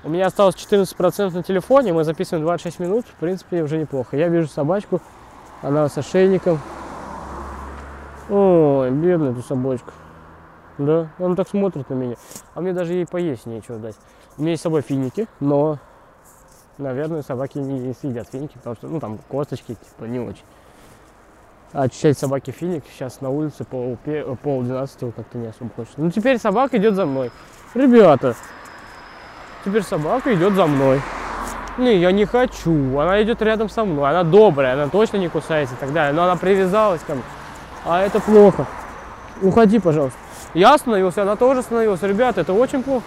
У 0.04 0.10
меня 0.10 0.28
осталось 0.28 0.56
14% 0.56 1.34
на 1.34 1.43
телефоне, 1.43 1.93
мы 1.93 2.04
записываем 2.04 2.43
26 2.43 2.80
минут, 2.80 3.06
в 3.08 3.19
принципе, 3.19 3.63
уже 3.63 3.78
неплохо. 3.78 4.17
Я 4.17 4.28
вижу 4.28 4.48
собачку, 4.48 5.02
она 5.62 5.88
с 5.88 5.98
ошейником. 5.98 6.60
Ой, 8.30 8.91
бедная 8.91 9.32
эту 9.32 9.41
собачка. 9.41 9.93
Да, 10.78 11.08
он 11.20 11.36
так 11.36 11.48
смотрит 11.48 11.90
на 11.90 11.94
меня. 11.94 12.16
А 12.54 12.62
мне 12.62 12.74
даже 12.74 12.94
ей 12.94 13.06
поесть 13.06 13.46
нечего 13.46 13.78
дать. 13.78 13.96
У 14.38 14.42
меня 14.42 14.52
есть 14.52 14.62
с 14.62 14.64
собой 14.64 14.82
финики, 14.82 15.28
но, 15.40 15.80
наверное, 16.78 17.22
собаки 17.22 17.58
не 17.58 17.94
съедят 17.94 18.28
финики, 18.30 18.58
потому 18.58 18.76
что, 18.76 18.88
ну, 18.88 19.00
там, 19.00 19.18
косточки, 19.30 19.76
типа, 19.76 20.06
не 20.06 20.20
очень. 20.20 20.44
А 21.72 21.84
очищать 21.84 22.18
собаки 22.18 22.52
финик 22.52 22.84
сейчас 22.94 23.22
на 23.22 23.30
улице 23.30 23.64
пол, 23.66 23.98
пол 24.44 24.64
двенадцатого 24.64 25.12
как-то 25.12 25.38
не 25.38 25.48
особо 25.48 25.72
хочется. 25.76 26.00
Ну, 26.00 26.12
теперь 26.12 26.38
собака 26.40 26.78
идет 26.78 26.96
за 26.96 27.06
мной. 27.06 27.32
Ребята, 27.74 28.36
теперь 29.64 29.84
собака 29.84 30.34
идет 30.34 30.54
за 30.54 30.68
мной. 30.68 31.02
Не, 31.78 31.98
я 31.98 32.14
не 32.14 32.26
хочу. 32.26 32.98
Она 32.98 33.22
идет 33.22 33.42
рядом 33.42 33.68
со 33.68 33.84
мной. 33.84 34.10
Она 34.10 34.24
добрая, 34.24 34.74
она 34.74 34.88
точно 34.88 35.18
не 35.18 35.28
кусается 35.28 35.76
и 35.76 35.78
так 35.78 35.92
далее. 35.92 36.14
Но 36.14 36.24
она 36.24 36.38
привязалась 36.38 37.02
ко 37.02 37.16
мне. 37.16 37.24
А 37.84 38.02
это 38.02 38.22
плохо. 38.22 38.66
Уходи, 39.42 39.80
пожалуйста. 39.80 40.18
Я 40.56 40.74
остановился, 40.74 41.22
она 41.22 41.36
тоже 41.36 41.60
остановилась. 41.60 42.02
Ребята, 42.02 42.41
это 42.41 42.54
очень 42.54 42.82
плохо. 42.82 43.04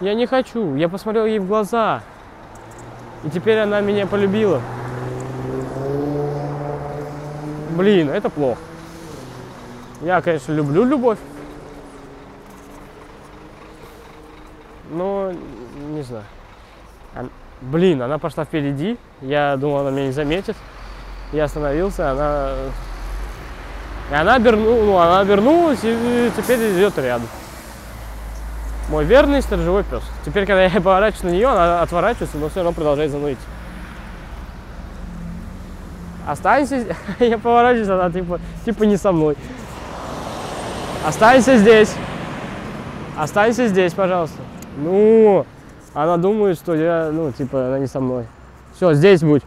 Я 0.00 0.14
не 0.14 0.26
хочу. 0.26 0.76
Я 0.76 0.88
посмотрел 0.88 1.26
ей 1.26 1.38
в 1.40 1.46
глаза. 1.46 2.02
И 3.22 3.28
теперь 3.28 3.58
она 3.58 3.82
меня 3.82 4.06
полюбила. 4.06 4.62
Блин, 7.76 8.08
это 8.08 8.30
плохо. 8.30 8.60
Я, 10.00 10.22
конечно, 10.22 10.52
люблю 10.52 10.84
любовь. 10.84 11.18
Но, 14.90 15.32
не 15.90 16.00
знаю. 16.00 16.24
Блин, 17.60 18.00
она 18.00 18.18
пошла 18.18 18.46
впереди. 18.46 18.96
Я 19.20 19.54
думал, 19.58 19.80
она 19.80 19.90
меня 19.90 20.06
не 20.06 20.12
заметит. 20.12 20.56
Я 21.32 21.44
остановился, 21.44 22.10
она 22.10 22.52
и 24.10 24.14
она, 24.14 24.36
оберну, 24.36 24.84
ну, 24.84 24.96
она 24.96 25.20
обернулась 25.20 25.80
и 25.82 26.30
теперь 26.36 26.58
идет 26.72 26.96
рядом. 26.98 27.28
Мой 28.88 29.04
верный 29.04 29.42
сторожевой 29.42 29.84
пес. 29.84 30.02
Теперь, 30.24 30.46
когда 30.46 30.64
я 30.64 30.70
поворачиваюсь 30.80 31.24
на 31.24 31.28
нее, 31.28 31.48
она 31.48 31.82
отворачивается, 31.82 32.38
но 32.38 32.48
все 32.48 32.56
равно 32.56 32.72
продолжает 32.72 33.10
за 33.10 33.18
мной 33.18 33.34
идти. 33.34 33.42
Останься, 36.26 36.96
я 37.20 37.38
поворачиваюсь, 37.38 37.88
она 37.88 38.10
типа, 38.10 38.40
типа 38.64 38.84
не 38.84 38.96
со 38.96 39.12
мной. 39.12 39.36
Останься 41.06 41.58
здесь. 41.58 41.94
Останься 43.16 43.68
здесь, 43.68 43.92
пожалуйста. 43.92 44.40
Ну, 44.76 45.44
она 45.92 46.16
думает, 46.16 46.56
что 46.56 46.74
я, 46.74 47.10
ну, 47.12 47.32
типа, 47.32 47.66
она 47.66 47.78
не 47.78 47.86
со 47.86 48.00
мной. 48.00 48.26
Все, 48.76 48.94
здесь 48.94 49.22
будь. 49.22 49.42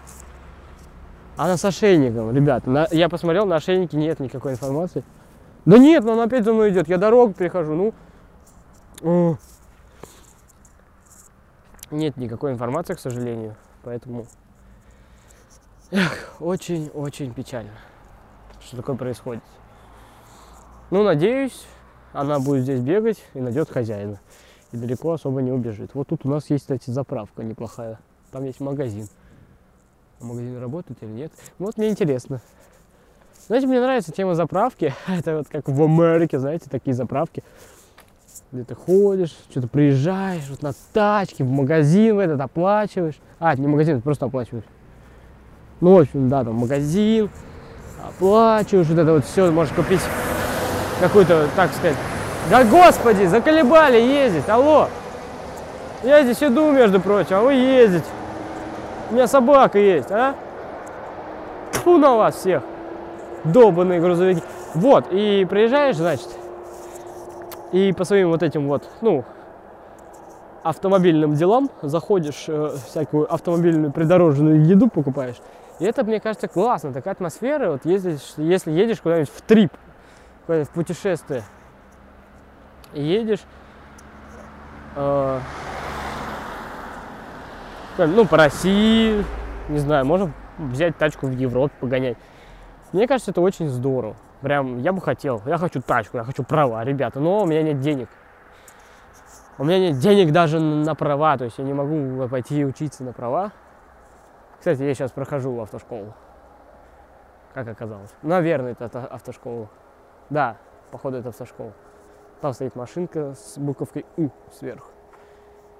Она 1.37 1.57
с 1.57 1.65
ошейником, 1.65 2.35
ребят. 2.35 2.67
На, 2.67 2.87
я 2.91 3.09
посмотрел, 3.09 3.45
на 3.45 3.55
ошейнике 3.55 3.97
нет 3.97 4.19
никакой 4.19 4.53
информации. 4.53 5.03
Да 5.65 5.77
нет, 5.77 6.03
но 6.03 6.13
она 6.13 6.23
опять 6.23 6.43
за 6.43 6.53
мной 6.53 6.71
идет. 6.71 6.87
Я 6.87 6.97
дорогу 6.97 7.33
перехожу, 7.33 7.93
ну. 9.03 9.37
Нет 11.89 12.17
никакой 12.17 12.51
информации, 12.53 12.93
к 12.93 12.99
сожалению. 12.99 13.55
Поэтому 13.83 14.27
очень-очень 16.39 17.33
печально, 17.33 17.71
что 18.61 18.77
такое 18.77 18.95
происходит. 18.95 19.43
Ну, 20.89 21.03
надеюсь, 21.03 21.65
она 22.13 22.39
будет 22.39 22.63
здесь 22.63 22.81
бегать 22.81 23.23
и 23.33 23.39
найдет 23.39 23.69
хозяина. 23.69 24.19
И 24.71 24.77
далеко 24.77 25.11
особо 25.11 25.41
не 25.41 25.51
убежит. 25.51 25.95
Вот 25.95 26.09
тут 26.09 26.25
у 26.25 26.29
нас 26.29 26.49
есть, 26.49 26.63
кстати, 26.63 26.89
заправка 26.89 27.43
неплохая. 27.43 27.99
Там 28.31 28.45
есть 28.45 28.59
магазин 28.59 29.07
магазин 30.21 30.59
работает 30.59 31.01
или 31.01 31.09
нет. 31.09 31.31
Вот 31.59 31.77
мне 31.77 31.89
интересно. 31.89 32.41
Знаете, 33.47 33.67
мне 33.67 33.81
нравится 33.81 34.11
тема 34.11 34.35
заправки. 34.35 34.93
Это 35.07 35.37
вот 35.37 35.47
как 35.49 35.67
в 35.67 35.83
Америке, 35.83 36.39
знаете, 36.39 36.69
такие 36.69 36.93
заправки. 36.93 37.43
Где 38.51 38.63
ты 38.63 38.75
ходишь, 38.75 39.35
что-то 39.49 39.67
приезжаешь, 39.67 40.47
вот 40.49 40.61
на 40.61 40.73
тачке, 40.93 41.43
в 41.43 41.49
магазин 41.49 42.15
в 42.15 42.19
этот 42.19 42.39
оплачиваешь. 42.39 43.19
А, 43.39 43.55
не 43.55 43.67
магазин, 43.67 44.01
просто 44.01 44.25
оплачиваешь. 44.25 44.65
Ну, 45.79 45.95
в 45.95 45.99
общем, 45.99 46.29
да, 46.29 46.43
там 46.43 46.55
магазин, 46.55 47.29
оплачиваешь, 48.07 48.87
вот 48.87 48.97
это 48.99 49.13
вот 49.13 49.25
все, 49.25 49.51
можешь 49.51 49.73
купить 49.73 50.01
какую-то, 50.99 51.49
так 51.55 51.73
сказать, 51.73 51.95
да 52.49 52.63
господи, 52.63 53.25
заколебали 53.25 53.97
ездить, 53.97 54.47
алло. 54.47 54.87
Я 56.03 56.23
здесь 56.23 56.41
иду, 56.41 56.71
между 56.71 56.99
прочим, 56.99 57.35
а 57.37 57.41
вы 57.41 57.53
ездите. 57.53 58.05
У 59.11 59.13
меня 59.13 59.27
собака 59.27 59.77
есть, 59.77 60.09
а? 60.09 60.35
Фу 61.73 61.97
на 61.97 62.15
вас 62.15 62.35
всех, 62.35 62.63
долбанные 63.43 63.99
грузовики. 63.99 64.41
Вот, 64.73 65.07
и 65.11 65.45
приезжаешь, 65.49 65.97
значит, 65.97 66.29
и 67.73 67.91
по 67.91 68.05
своим 68.05 68.29
вот 68.29 68.41
этим 68.41 68.69
вот, 68.69 68.89
ну, 69.01 69.25
автомобильным 70.63 71.33
делам 71.33 71.69
заходишь, 71.81 72.45
э, 72.47 72.69
всякую 72.87 73.31
автомобильную 73.33 73.91
придорожную 73.91 74.63
еду 74.65 74.87
покупаешь. 74.87 75.41
И 75.79 75.83
это, 75.83 76.05
мне 76.05 76.21
кажется, 76.21 76.47
классно, 76.47 76.93
такая 76.93 77.13
атмосфера, 77.13 77.71
вот 77.71 77.83
ездишь, 77.83 78.35
если 78.37 78.71
едешь 78.71 79.01
куда-нибудь 79.01 79.29
в 79.29 79.41
трип, 79.41 79.73
в 80.47 80.67
путешествие, 80.73 81.43
едешь, 82.93 83.41
э, 84.95 85.39
ну, 87.97 88.25
по 88.25 88.37
России, 88.37 89.25
не 89.69 89.77
знаю, 89.77 90.05
можно 90.05 90.31
взять 90.57 90.97
тачку 90.97 91.27
в 91.27 91.31
Европе, 91.31 91.73
погонять. 91.79 92.17
Мне 92.91 93.07
кажется, 93.07 93.31
это 93.31 93.41
очень 93.41 93.67
здорово. 93.69 94.15
Прям, 94.41 94.79
я 94.79 94.91
бы 94.91 95.01
хотел, 95.01 95.41
я 95.45 95.57
хочу 95.57 95.81
тачку, 95.81 96.17
я 96.17 96.23
хочу 96.23 96.43
права, 96.43 96.83
ребята, 96.83 97.19
но 97.19 97.43
у 97.43 97.45
меня 97.45 97.61
нет 97.61 97.79
денег. 97.79 98.09
У 99.57 99.63
меня 99.63 99.79
нет 99.79 99.99
денег 99.99 100.31
даже 100.31 100.59
на 100.59 100.95
права, 100.95 101.37
то 101.37 101.45
есть 101.45 101.57
я 101.57 101.63
не 101.63 101.73
могу 101.73 102.27
пойти 102.27 102.65
учиться 102.65 103.03
на 103.03 103.13
права. 103.13 103.51
Кстати, 104.57 104.81
я 104.81 104.93
сейчас 104.93 105.11
прохожу 105.11 105.59
автошколу, 105.59 106.13
как 107.53 107.67
оказалось. 107.67 108.11
Наверное, 108.23 108.71
это 108.71 109.05
автошкола. 109.05 109.69
Да, 110.29 110.57
походу 110.91 111.17
это 111.17 111.29
автошкола. 111.29 111.73
Там 112.41 112.53
стоит 112.53 112.75
машинка 112.75 113.35
с 113.35 113.57
буковкой 113.57 114.05
У 114.17 114.29
сверху 114.51 114.90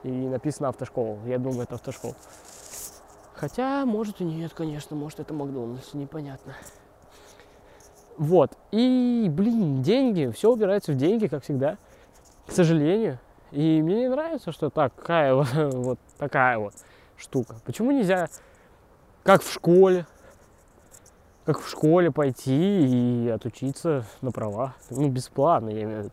и 0.04 0.10
написано 0.10 0.70
автошкола. 0.70 1.18
Я 1.26 1.38
думаю, 1.38 1.64
это 1.64 1.76
автошкола. 1.76 2.16
Хотя, 3.36 3.86
может 3.86 4.22
и 4.22 4.24
нет, 4.24 4.54
конечно, 4.54 4.96
может 4.96 5.20
это 5.20 5.34
Макдональдс, 5.34 5.94
непонятно. 5.94 6.54
Вот. 8.18 8.52
И, 8.72 9.28
блин, 9.32 9.82
деньги, 9.82 10.32
все 10.36 10.52
убирается 10.52 10.92
в 10.92 10.96
деньги, 10.96 11.28
как 11.28 11.44
всегда, 11.44 11.78
к 12.46 12.52
сожалению. 12.52 13.20
И 13.52 13.82
мне 13.82 14.02
не 14.02 14.10
нравится, 14.10 14.52
что 14.52 14.70
такая 14.70 15.34
вот, 15.34 15.48
вот 15.54 16.00
такая 16.18 16.58
вот 16.60 16.74
штука. 17.18 17.56
Почему 17.66 17.92
нельзя, 17.92 18.28
как 19.24 19.42
в 19.42 19.52
школе, 19.52 20.06
как 21.46 21.60
в 21.62 21.68
школе 21.68 22.12
пойти 22.12 23.26
и 23.26 23.30
отучиться 23.30 24.06
на 24.22 24.32
права? 24.32 24.76
Ну, 24.90 25.10
бесплатно, 25.10 25.70
я 25.70 25.84
имею 25.84 26.02
в 26.02 26.04
виду. 26.06 26.12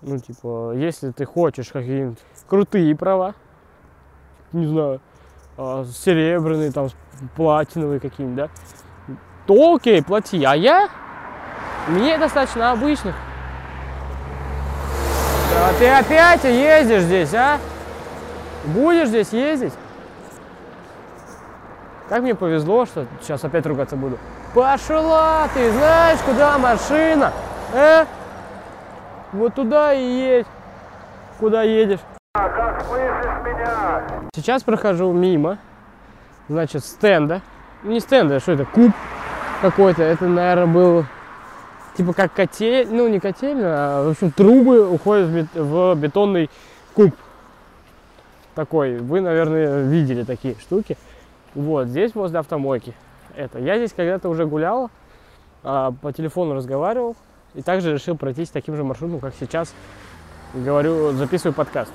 Ну, 0.00 0.18
типа, 0.18 0.74
если 0.76 1.10
ты 1.10 1.24
хочешь 1.24 1.68
какие-нибудь 1.68 2.18
крутые 2.48 2.94
права, 2.94 3.34
не 4.52 4.66
знаю, 4.66 5.00
а, 5.56 5.84
серебряные, 5.84 6.70
там, 6.70 6.88
платиновые 7.34 7.98
какие-нибудь, 7.98 8.36
да, 8.36 8.48
то 9.46 9.74
окей, 9.74 10.02
плати. 10.02 10.44
А 10.44 10.54
я, 10.54 10.88
мне 11.88 12.16
достаточно 12.16 12.70
обычных. 12.70 13.16
А 15.56 15.72
ты 15.78 15.88
опять 15.88 16.44
ездишь 16.44 17.02
здесь, 17.02 17.34
а? 17.34 17.58
Будешь 18.66 19.08
здесь 19.08 19.32
ездить? 19.32 19.72
Как 22.08 22.22
мне 22.22 22.34
повезло, 22.34 22.86
что 22.86 23.06
сейчас 23.20 23.42
опять 23.42 23.66
ругаться 23.66 23.96
буду. 23.96 24.18
Пошла 24.54 25.48
ты, 25.52 25.72
знаешь, 25.72 26.20
куда 26.20 26.56
машина? 26.58 27.32
Э? 27.74 28.06
Вот 29.32 29.54
туда 29.54 29.92
и 29.92 30.02
едь. 30.02 30.46
Куда 31.38 31.62
едешь? 31.62 32.00
А 32.34 32.48
как 32.48 32.82
слышишь 32.82 33.44
меня? 33.44 34.02
Сейчас 34.34 34.62
прохожу 34.62 35.12
мимо, 35.12 35.58
значит, 36.48 36.84
стенда. 36.84 37.42
Не 37.84 38.00
стенда, 38.00 38.36
а 38.36 38.40
что 38.40 38.52
это? 38.52 38.64
Куб 38.64 38.92
какой-то. 39.60 40.02
Это, 40.02 40.26
наверное, 40.26 40.66
был 40.66 41.04
типа 41.96 42.12
как 42.14 42.32
котель, 42.32 42.88
ну 42.90 43.06
не 43.08 43.20
котель, 43.20 43.58
а 43.60 44.06
в 44.06 44.10
общем 44.12 44.30
трубы 44.30 44.88
уходят 44.88 45.48
в 45.54 45.94
бетонный 45.94 46.48
куб. 46.94 47.14
Такой. 48.54 48.98
Вы, 48.98 49.20
наверное, 49.20 49.82
видели 49.82 50.24
такие 50.24 50.56
штуки. 50.58 50.96
Вот, 51.54 51.88
здесь 51.88 52.14
возле 52.14 52.38
автомойки. 52.38 52.94
Это. 53.36 53.58
Я 53.58 53.76
здесь 53.76 53.92
когда-то 53.92 54.28
уже 54.28 54.46
гулял, 54.46 54.90
а, 55.62 55.92
по 55.92 56.12
телефону 56.12 56.54
разговаривал. 56.54 57.14
И 57.58 57.62
также 57.62 57.92
решил 57.92 58.16
пройтись 58.16 58.50
таким 58.50 58.76
же 58.76 58.84
маршрутом, 58.84 59.18
как 59.18 59.34
сейчас 59.34 59.74
говорю, 60.54 61.10
записываю 61.10 61.52
подкаст. 61.52 61.90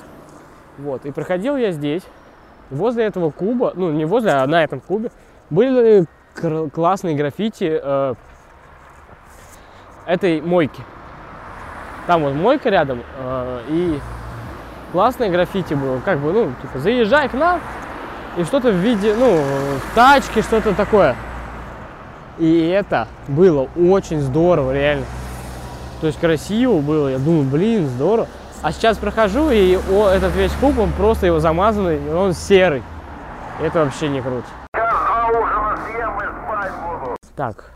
Вот. 0.78 1.06
И 1.06 1.12
проходил 1.12 1.56
я 1.56 1.72
здесь. 1.72 2.04
Возле 2.70 3.06
этого 3.06 3.32
куба, 3.32 3.72
ну 3.74 3.90
не 3.90 4.04
возле, 4.04 4.32
а 4.32 4.46
на 4.46 4.62
этом 4.62 4.82
кубе, 4.82 5.10
были 5.50 6.06
классные 6.74 7.16
граффити 7.16 7.80
э, 7.82 8.14
этой 10.06 10.42
мойки. 10.42 10.82
Там 12.08 12.24
вот 12.24 12.34
мойка 12.34 12.68
рядом, 12.68 13.02
э, 13.20 13.62
и 13.70 14.00
классное 14.92 15.30
граффити 15.30 15.76
было. 15.76 16.02
Как 16.04 16.20
бы, 16.20 16.34
ну, 16.34 16.52
типа, 16.62 16.80
заезжай 16.80 17.30
к 17.30 17.34
нам, 17.36 17.62
и 18.36 18.44
что-то 18.44 18.70
в 18.70 18.76
виде, 18.76 19.16
ну, 19.16 19.40
тачки, 19.96 20.42
что-то 20.42 20.74
такое. 20.74 21.16
И 22.38 22.68
это 22.68 23.08
было 23.30 23.70
очень 23.78 24.20
здорово, 24.20 24.74
реально. 24.74 25.06
То 26.04 26.08
есть 26.08 26.20
красиво 26.20 26.82
было, 26.82 27.08
я 27.08 27.18
думаю, 27.18 27.46
блин, 27.50 27.88
здорово. 27.88 28.28
А 28.62 28.74
сейчас 28.74 28.98
прохожу, 28.98 29.52
и 29.52 29.78
о, 29.90 30.10
этот 30.10 30.36
весь 30.36 30.52
куб, 30.56 30.78
он 30.78 30.92
просто 30.92 31.28
его 31.28 31.40
замазанный, 31.40 32.14
он 32.14 32.34
серый. 32.34 32.84
Это 33.62 33.86
вообще 33.86 34.10
не 34.10 34.22
круто. 34.22 34.44
Так, 37.38 37.72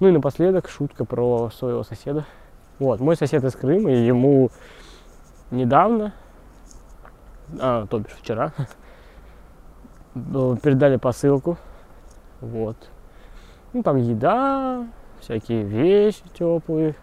ну 0.00 0.08
и 0.08 0.10
напоследок 0.10 0.68
шутка 0.68 1.06
про 1.06 1.48
своего 1.48 1.82
соседа. 1.82 2.26
Вот, 2.78 3.00
мой 3.00 3.16
сосед 3.16 3.42
из 3.42 3.54
Крыма, 3.54 3.90
и 3.90 4.04
ему 4.04 4.50
недавно, 5.50 6.12
а, 7.58 7.86
то 7.86 8.00
бишь 8.00 8.18
вчера, 8.20 8.52
передали 10.14 10.96
посылку. 10.96 11.56
Вот. 12.42 12.76
Ну, 13.72 13.82
там 13.82 13.96
еда, 13.96 14.86
всякие 15.20 15.62
вещи 15.62 16.20
теплые. 16.38 16.94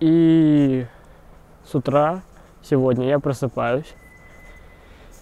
И 0.00 0.86
с 1.64 1.74
утра 1.74 2.22
сегодня 2.62 3.08
я 3.08 3.18
просыпаюсь 3.18 3.94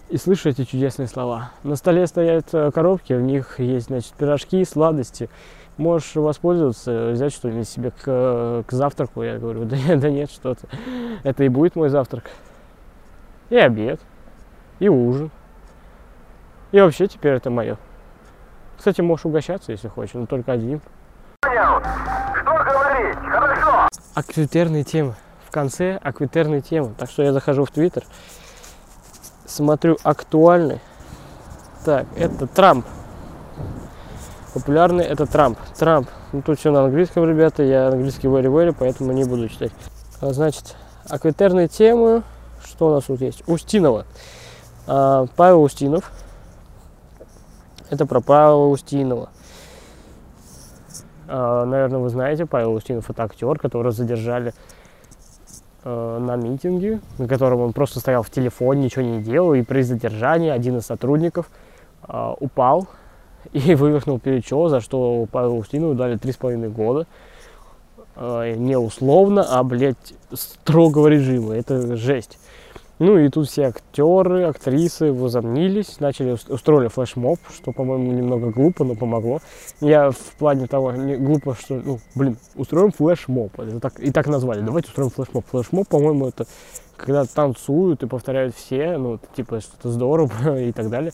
и 0.09 0.17
слышу 0.19 0.49
эти 0.49 0.65
чудесные 0.65 1.09
слова. 1.09 1.51
На 1.65 1.77
столе 1.77 2.07
стоят 2.07 2.47
э, 2.53 2.71
коробки, 2.71 3.13
в 3.13 3.23
них 3.23 3.59
есть, 3.59 3.87
значит, 3.87 4.13
пирожки, 4.13 4.65
сладости. 4.65 5.29
Можешь 5.77 6.15
воспользоваться, 6.15 7.11
взять 7.11 7.33
что-нибудь 7.33 7.69
себе 7.69 7.91
к, 7.91 8.05
э, 8.07 8.63
к 8.67 8.73
завтраку. 8.73 9.23
Я 9.23 9.39
говорю, 9.39 9.65
да 9.65 9.77
нет, 9.77 10.01
да 10.01 10.11
нет, 10.11 10.31
что-то. 10.31 10.69
Это 11.25 11.45
и 11.45 11.49
будет 11.49 11.75
мой 11.75 11.89
завтрак. 11.89 12.31
И 13.51 13.57
обед, 13.57 14.01
и 14.79 14.89
ужин. 14.89 15.31
И 16.73 16.81
вообще 16.81 17.09
теперь 17.09 17.35
это 17.35 17.51
мое. 17.51 17.77
Кстати, 18.77 19.01
можешь 19.01 19.27
угощаться, 19.27 19.73
если 19.73 19.89
хочешь, 19.89 20.15
но 20.15 20.27
только 20.27 20.53
один. 20.53 20.81
Аквитерные 24.17 24.83
темы. 24.83 25.15
В 25.47 25.51
конце 25.51 26.01
аквитерные 26.03 26.63
темы. 26.63 26.95
Так 26.99 27.11
что 27.11 27.23
я 27.23 27.33
захожу 27.33 27.65
в 27.65 27.71
Твиттер, 27.71 28.05
смотрю 29.47 29.99
актуальный. 30.03 30.81
Так, 31.85 32.07
это 32.17 32.47
Трамп. 32.47 32.85
Популярный 34.55 35.05
это 35.05 35.27
Трамп. 35.27 35.59
Трамп. 35.79 36.09
Ну, 36.33 36.43
тут 36.43 36.59
все 36.59 36.73
на 36.73 36.85
английском, 36.85 37.29
ребята. 37.29 37.63
Я 37.63 37.89
английский 37.89 38.27
very 38.27 38.47
very, 38.47 38.75
поэтому 38.77 39.13
не 39.13 39.25
буду 39.25 39.49
читать. 39.49 39.73
А, 40.21 40.33
Значит, 40.33 40.75
аквитерные 41.09 41.69
темы. 41.69 42.23
Что 42.65 42.89
у 42.89 42.95
нас 42.95 43.05
тут 43.05 43.21
есть? 43.21 43.43
Устинова. 43.47 44.07
А, 44.87 45.27
Павел 45.37 45.63
Устинов. 45.63 46.11
Это 47.91 48.07
про 48.07 48.21
Павла 48.21 48.67
Устинова. 48.67 49.29
А, 51.29 51.65
Наверное, 51.65 51.99
вы 51.99 52.09
знаете, 52.09 52.47
Павел 52.47 52.75
Устинов 52.75 53.11
это 53.11 53.25
актер, 53.25 53.59
которого 53.59 53.93
задержали 53.93 54.53
э, 55.85 56.19
на 56.19 56.37
митинге, 56.37 57.01
на 57.19 57.27
котором 57.27 57.61
он 57.61 57.73
просто 57.73 58.01
стоял 58.01 58.23
в 58.23 58.31
телефоне, 58.31 58.85
ничего 58.85 59.05
не 59.05 59.23
делал, 59.23 59.55
и 59.55 59.63
при 59.63 59.83
задержании 59.83 60.51
один 60.51 60.79
из 60.79 60.87
сотрудников 60.87 61.51
э, 62.09 62.35
упал 62.41 62.89
и 63.53 63.75
вывихнул 63.77 64.19
плечо, 64.19 64.69
за 64.69 64.81
что 64.81 65.27
Павелу 65.31 65.59
Устинову 65.59 65.95
дали 65.95 66.17
три 66.17 66.33
с 66.33 66.37
половиной 66.37 66.69
года. 66.69 67.07
Не 68.19 68.79
условно, 68.79 69.45
а, 69.47 69.63
блядь, 69.63 70.15
строгого 70.33 71.09
режима. 71.09 71.55
Это 71.55 71.97
жесть. 71.97 72.39
Ну 72.99 73.19
и 73.19 73.29
тут 73.29 73.49
все 73.49 73.65
актеры, 73.65 74.45
актрисы 74.45 75.13
возомнились, 75.13 76.01
начали 76.01 76.33
ус- 76.33 76.49
устроили 76.49 76.89
флешмоб, 76.89 77.39
что, 77.55 77.73
по-моему, 77.73 78.11
немного 78.13 78.51
глупо, 78.51 78.85
но 78.85 78.95
помогло. 78.95 79.41
Я 79.81 80.11
в 80.11 80.37
плане 80.39 80.67
того, 80.67 80.93
не 80.93 81.17
глупо, 81.17 81.55
что, 81.55 81.75
ну, 81.75 81.99
блин, 82.15 82.39
устроим 82.55 82.93
флешмоб. 82.93 83.59
Это 83.61 83.81
так, 83.81 84.01
и 84.01 84.11
так 84.11 84.29
назвали. 84.29 84.63
Давайте 84.63 84.89
устроим 84.89 85.11
флешмоб. 85.11 85.45
Флешмоб, 85.47 85.87
по-моему, 85.89 86.29
это 86.29 86.47
когда 86.97 87.27
танцуют 87.27 88.03
и 88.03 88.07
повторяют 88.07 88.55
все, 88.55 88.97
ну, 88.97 89.19
типа, 89.35 89.61
что-то 89.61 89.91
здорово 89.91 90.59
и 90.59 90.73
так 90.73 90.89
далее. 90.89 91.13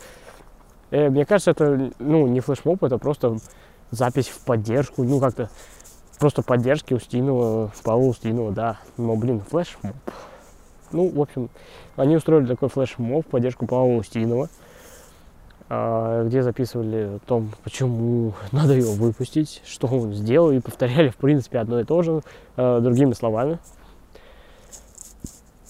Э, 0.92 1.09
мне 1.11 1.27
кажется, 1.27 1.51
это, 1.51 1.90
ну, 1.99 2.29
не 2.29 2.38
флешмоб, 2.38 2.85
это 2.85 2.99
просто 2.99 3.38
запись 3.90 4.29
в 4.29 4.45
поддержку, 4.45 5.03
ну, 5.03 5.18
как-то 5.18 5.51
просто 6.21 6.42
поддержки 6.42 6.95
Устинова, 6.95 7.73
Павла 7.83 8.05
Устинова, 8.07 8.53
да. 8.53 8.79
Но, 8.97 9.16
блин, 9.16 9.40
флешмоб. 9.40 9.97
Ну, 10.92 11.09
в 11.09 11.20
общем, 11.20 11.48
они 11.96 12.16
устроили 12.16 12.46
такой 12.46 12.68
флешмоб 12.68 13.26
в 13.26 13.31
поддержку 13.31 13.66
Павла 13.66 13.94
Устинова, 13.94 14.48
а, 15.68 16.24
где 16.24 16.42
записывали 16.42 17.16
о 17.16 17.18
том, 17.26 17.50
почему 17.64 18.35
надо 18.52 18.74
его 18.74 18.92
выпустить, 18.92 19.62
что 19.64 19.87
он 19.87 20.12
сделал, 20.12 20.50
и 20.50 20.61
повторяли, 20.61 21.09
в 21.09 21.16
принципе, 21.16 21.59
одно 21.59 21.81
и 21.81 21.85
то 21.85 22.02
же, 22.02 22.22
а, 22.57 22.81
другими 22.81 23.12
словами. 23.14 23.59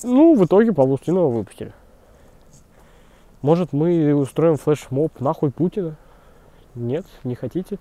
Ну, 0.02 0.34
в 0.34 0.44
итоге 0.44 0.72
Павла 0.72 0.94
Устинова 0.94 1.32
выпустили. 1.32 1.72
Может, 3.40 3.72
мы 3.72 4.14
устроим 4.14 4.56
флешмоб 4.56 5.20
нахуй 5.20 5.50
Путина? 5.50 5.96
Нет, 6.74 7.06
не 7.22 7.34
хотите? 7.34 7.78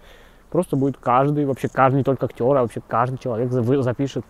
Просто 0.49 0.75
будет 0.75 0.97
каждый, 0.97 1.45
вообще 1.45 1.69
каждый, 1.69 1.97
не 1.97 2.03
только 2.03 2.25
актер, 2.25 2.55
а 2.57 2.61
вообще 2.61 2.81
каждый 2.85 3.17
человек 3.17 3.51
за- 3.51 3.81
запишет 3.81 4.25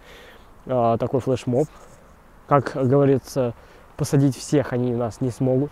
а, 0.68 0.98
такой 0.98 1.20
флешмоб. 1.20 1.68
Как 2.52 2.86
говорится, 2.86 3.54
посадить 3.96 4.36
всех 4.36 4.74
они 4.74 4.94
нас 4.94 5.22
не 5.22 5.30
смогут. 5.30 5.72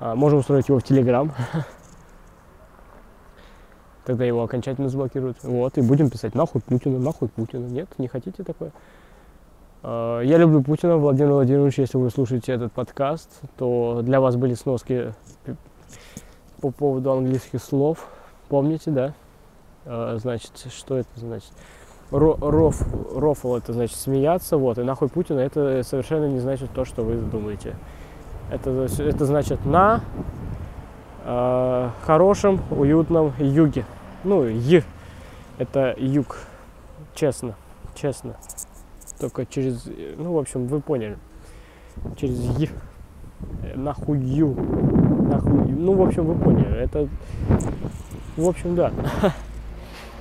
А, 0.00 0.16
можем 0.16 0.40
устроить 0.40 0.68
его 0.68 0.80
в 0.80 0.82
Телеграм. 0.82 1.32
Тогда 4.04 4.24
его 4.24 4.42
окончательно 4.42 4.88
заблокируют. 4.88 5.44
Вот, 5.44 5.78
и 5.78 5.80
будем 5.80 6.10
писать 6.10 6.34
нахуй 6.34 6.60
Путина, 6.60 6.98
нахуй 6.98 7.28
Путина. 7.28 7.66
Нет, 7.66 7.88
не 7.98 8.08
хотите 8.08 8.42
такое? 8.42 8.72
А, 9.84 10.22
Я 10.22 10.38
люблю 10.38 10.60
Путина, 10.60 10.96
Владимир 10.96 11.30
Владимирович, 11.30 11.78
если 11.78 11.98
вы 11.98 12.10
слушаете 12.10 12.54
этот 12.54 12.72
подкаст, 12.72 13.30
то 13.56 14.00
для 14.02 14.20
вас 14.20 14.34
были 14.34 14.54
сноски 14.54 15.14
по 16.60 16.72
поводу 16.72 17.12
английских 17.12 17.62
слов. 17.62 18.08
Помните, 18.48 18.90
да? 18.90 19.14
А, 19.84 20.16
Значит, 20.18 20.50
что 20.76 20.96
это 20.96 21.10
значит? 21.14 21.52
Ро- 22.10 22.38
роф, 22.40 22.82
рофл 23.14 23.56
это 23.56 23.74
значит 23.74 23.96
смеяться, 23.96 24.56
вот, 24.56 24.78
и 24.78 24.82
нахуй 24.82 25.08
Путина 25.08 25.40
это 25.40 25.82
совершенно 25.82 26.26
не 26.26 26.38
значит 26.38 26.70
то, 26.70 26.86
что 26.86 27.02
вы 27.02 27.16
думаете. 27.16 27.74
Это, 28.50 28.88
это 28.98 29.26
значит 29.26 29.66
на 29.66 30.00
э, 31.24 31.90
хорошем, 32.06 32.60
уютном 32.70 33.34
юге. 33.38 33.84
Ну, 34.24 34.44
Й. 34.44 34.82
Это 35.58 35.94
юг. 35.98 36.38
Честно. 37.14 37.56
Честно. 37.94 38.36
Только 39.20 39.44
через... 39.44 39.84
Ну, 40.16 40.32
в 40.32 40.38
общем, 40.38 40.66
вы 40.66 40.80
поняли. 40.80 41.18
Через 42.16 42.38
Й. 42.58 42.70
Нахую. 43.74 44.56
Нахую. 45.28 45.76
Ну, 45.78 45.92
в 45.92 46.02
общем, 46.06 46.24
вы 46.24 46.34
поняли. 46.36 46.78
Это... 46.78 47.06
В 48.36 48.48
общем, 48.48 48.74
да. 48.74 48.92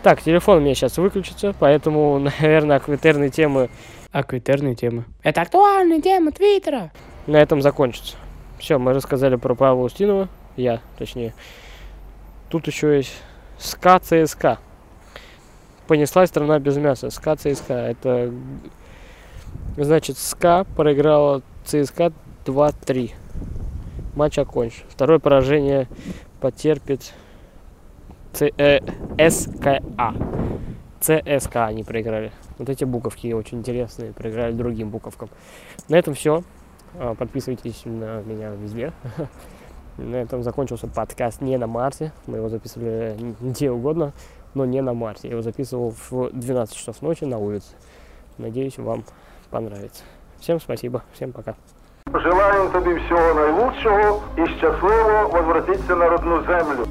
Так, 0.08 0.22
телефон 0.22 0.60
у 0.60 0.62
меня 0.62 0.74
сейчас 0.74 0.98
выключится, 0.98 1.54
поэтому, 1.60 2.18
наверное, 2.40 2.78
а 2.78 2.82
твиттерные 2.82 3.30
темы... 3.30 3.70
А 4.14 4.19
твиттерные 4.19 4.74
темы. 4.74 5.04
Это 5.22 5.42
актуальная 5.42 6.00
тема 6.00 6.32
Твиттера. 6.32 6.94
На 7.26 7.36
этом 7.36 7.62
закончится. 7.62 8.16
Все, 8.58 8.80
мы 8.80 8.94
рассказали 8.94 9.36
про 9.36 9.54
Павла 9.54 9.84
Устинова. 9.84 10.30
Я, 10.56 10.80
точнее. 10.98 11.34
Тут 12.48 12.68
еще 12.68 12.96
есть 12.96 13.14
СКА 13.58 14.00
ЦСКА. 14.00 14.60
Понеслась 15.88 16.30
страна 16.30 16.58
без 16.58 16.78
мяса. 16.78 17.10
СКА 17.10 17.36
ЦСКА. 17.36 17.74
Это 17.74 18.34
значит 19.76 20.18
СКА 20.18 20.66
проиграла 20.78 21.42
ЦСКА 21.66 22.14
2-3. 22.46 23.12
Матч 24.16 24.40
окончен. 24.40 24.86
Второе 24.88 25.20
поражение 25.20 25.90
потерпит 26.40 27.12
Ц, 28.37 28.51
э, 28.57 28.81
СКА. 29.31 30.15
ЦСКА 31.01 31.67
они 31.67 31.85
проиграли. 31.85 32.33
Вот 32.59 32.69
эти 32.69 32.85
буковки 32.85 33.33
очень 33.33 33.59
интересные. 33.59 34.13
Проиграли 34.13 34.53
другим 34.53 34.91
буковкам. 34.91 35.29
На 35.89 35.97
этом 35.97 36.15
все. 36.15 36.43
Подписывайтесь 37.19 37.83
на 37.85 38.23
меня 38.23 38.51
везде. 38.51 38.93
На 39.99 40.17
этом 40.17 40.43
закончился 40.43 40.87
подкаст 40.89 41.43
не 41.43 41.57
на 41.59 41.67
Марсе. 41.67 42.13
Мы 42.27 42.39
его 42.39 42.49
записывали 42.49 43.35
где 43.41 43.71
угодно, 43.71 44.13
но 44.55 44.65
не 44.65 44.81
на 44.81 44.95
Марсе. 44.95 45.29
Я 45.29 45.33
его 45.33 45.43
записывал 45.43 45.95
в 46.11 46.31
12 46.33 46.75
часов 46.75 47.03
ночи 47.03 47.25
на 47.25 47.39
улице. 47.39 47.75
Надеюсь, 48.39 48.79
вам 48.79 49.05
понравится. 49.51 50.05
Всем 50.41 50.61
спасибо, 50.61 51.03
всем 51.13 51.33
пока. 51.33 51.55
Желаємо 52.15 52.71
тобі 52.71 52.95
всього 52.95 53.35
найлучшого 53.35 54.23
і 54.37 54.47
щасливо 54.47 55.31
возвратитися 55.33 55.97
на 55.97 56.09
родну 56.09 56.43
землю. 56.47 56.87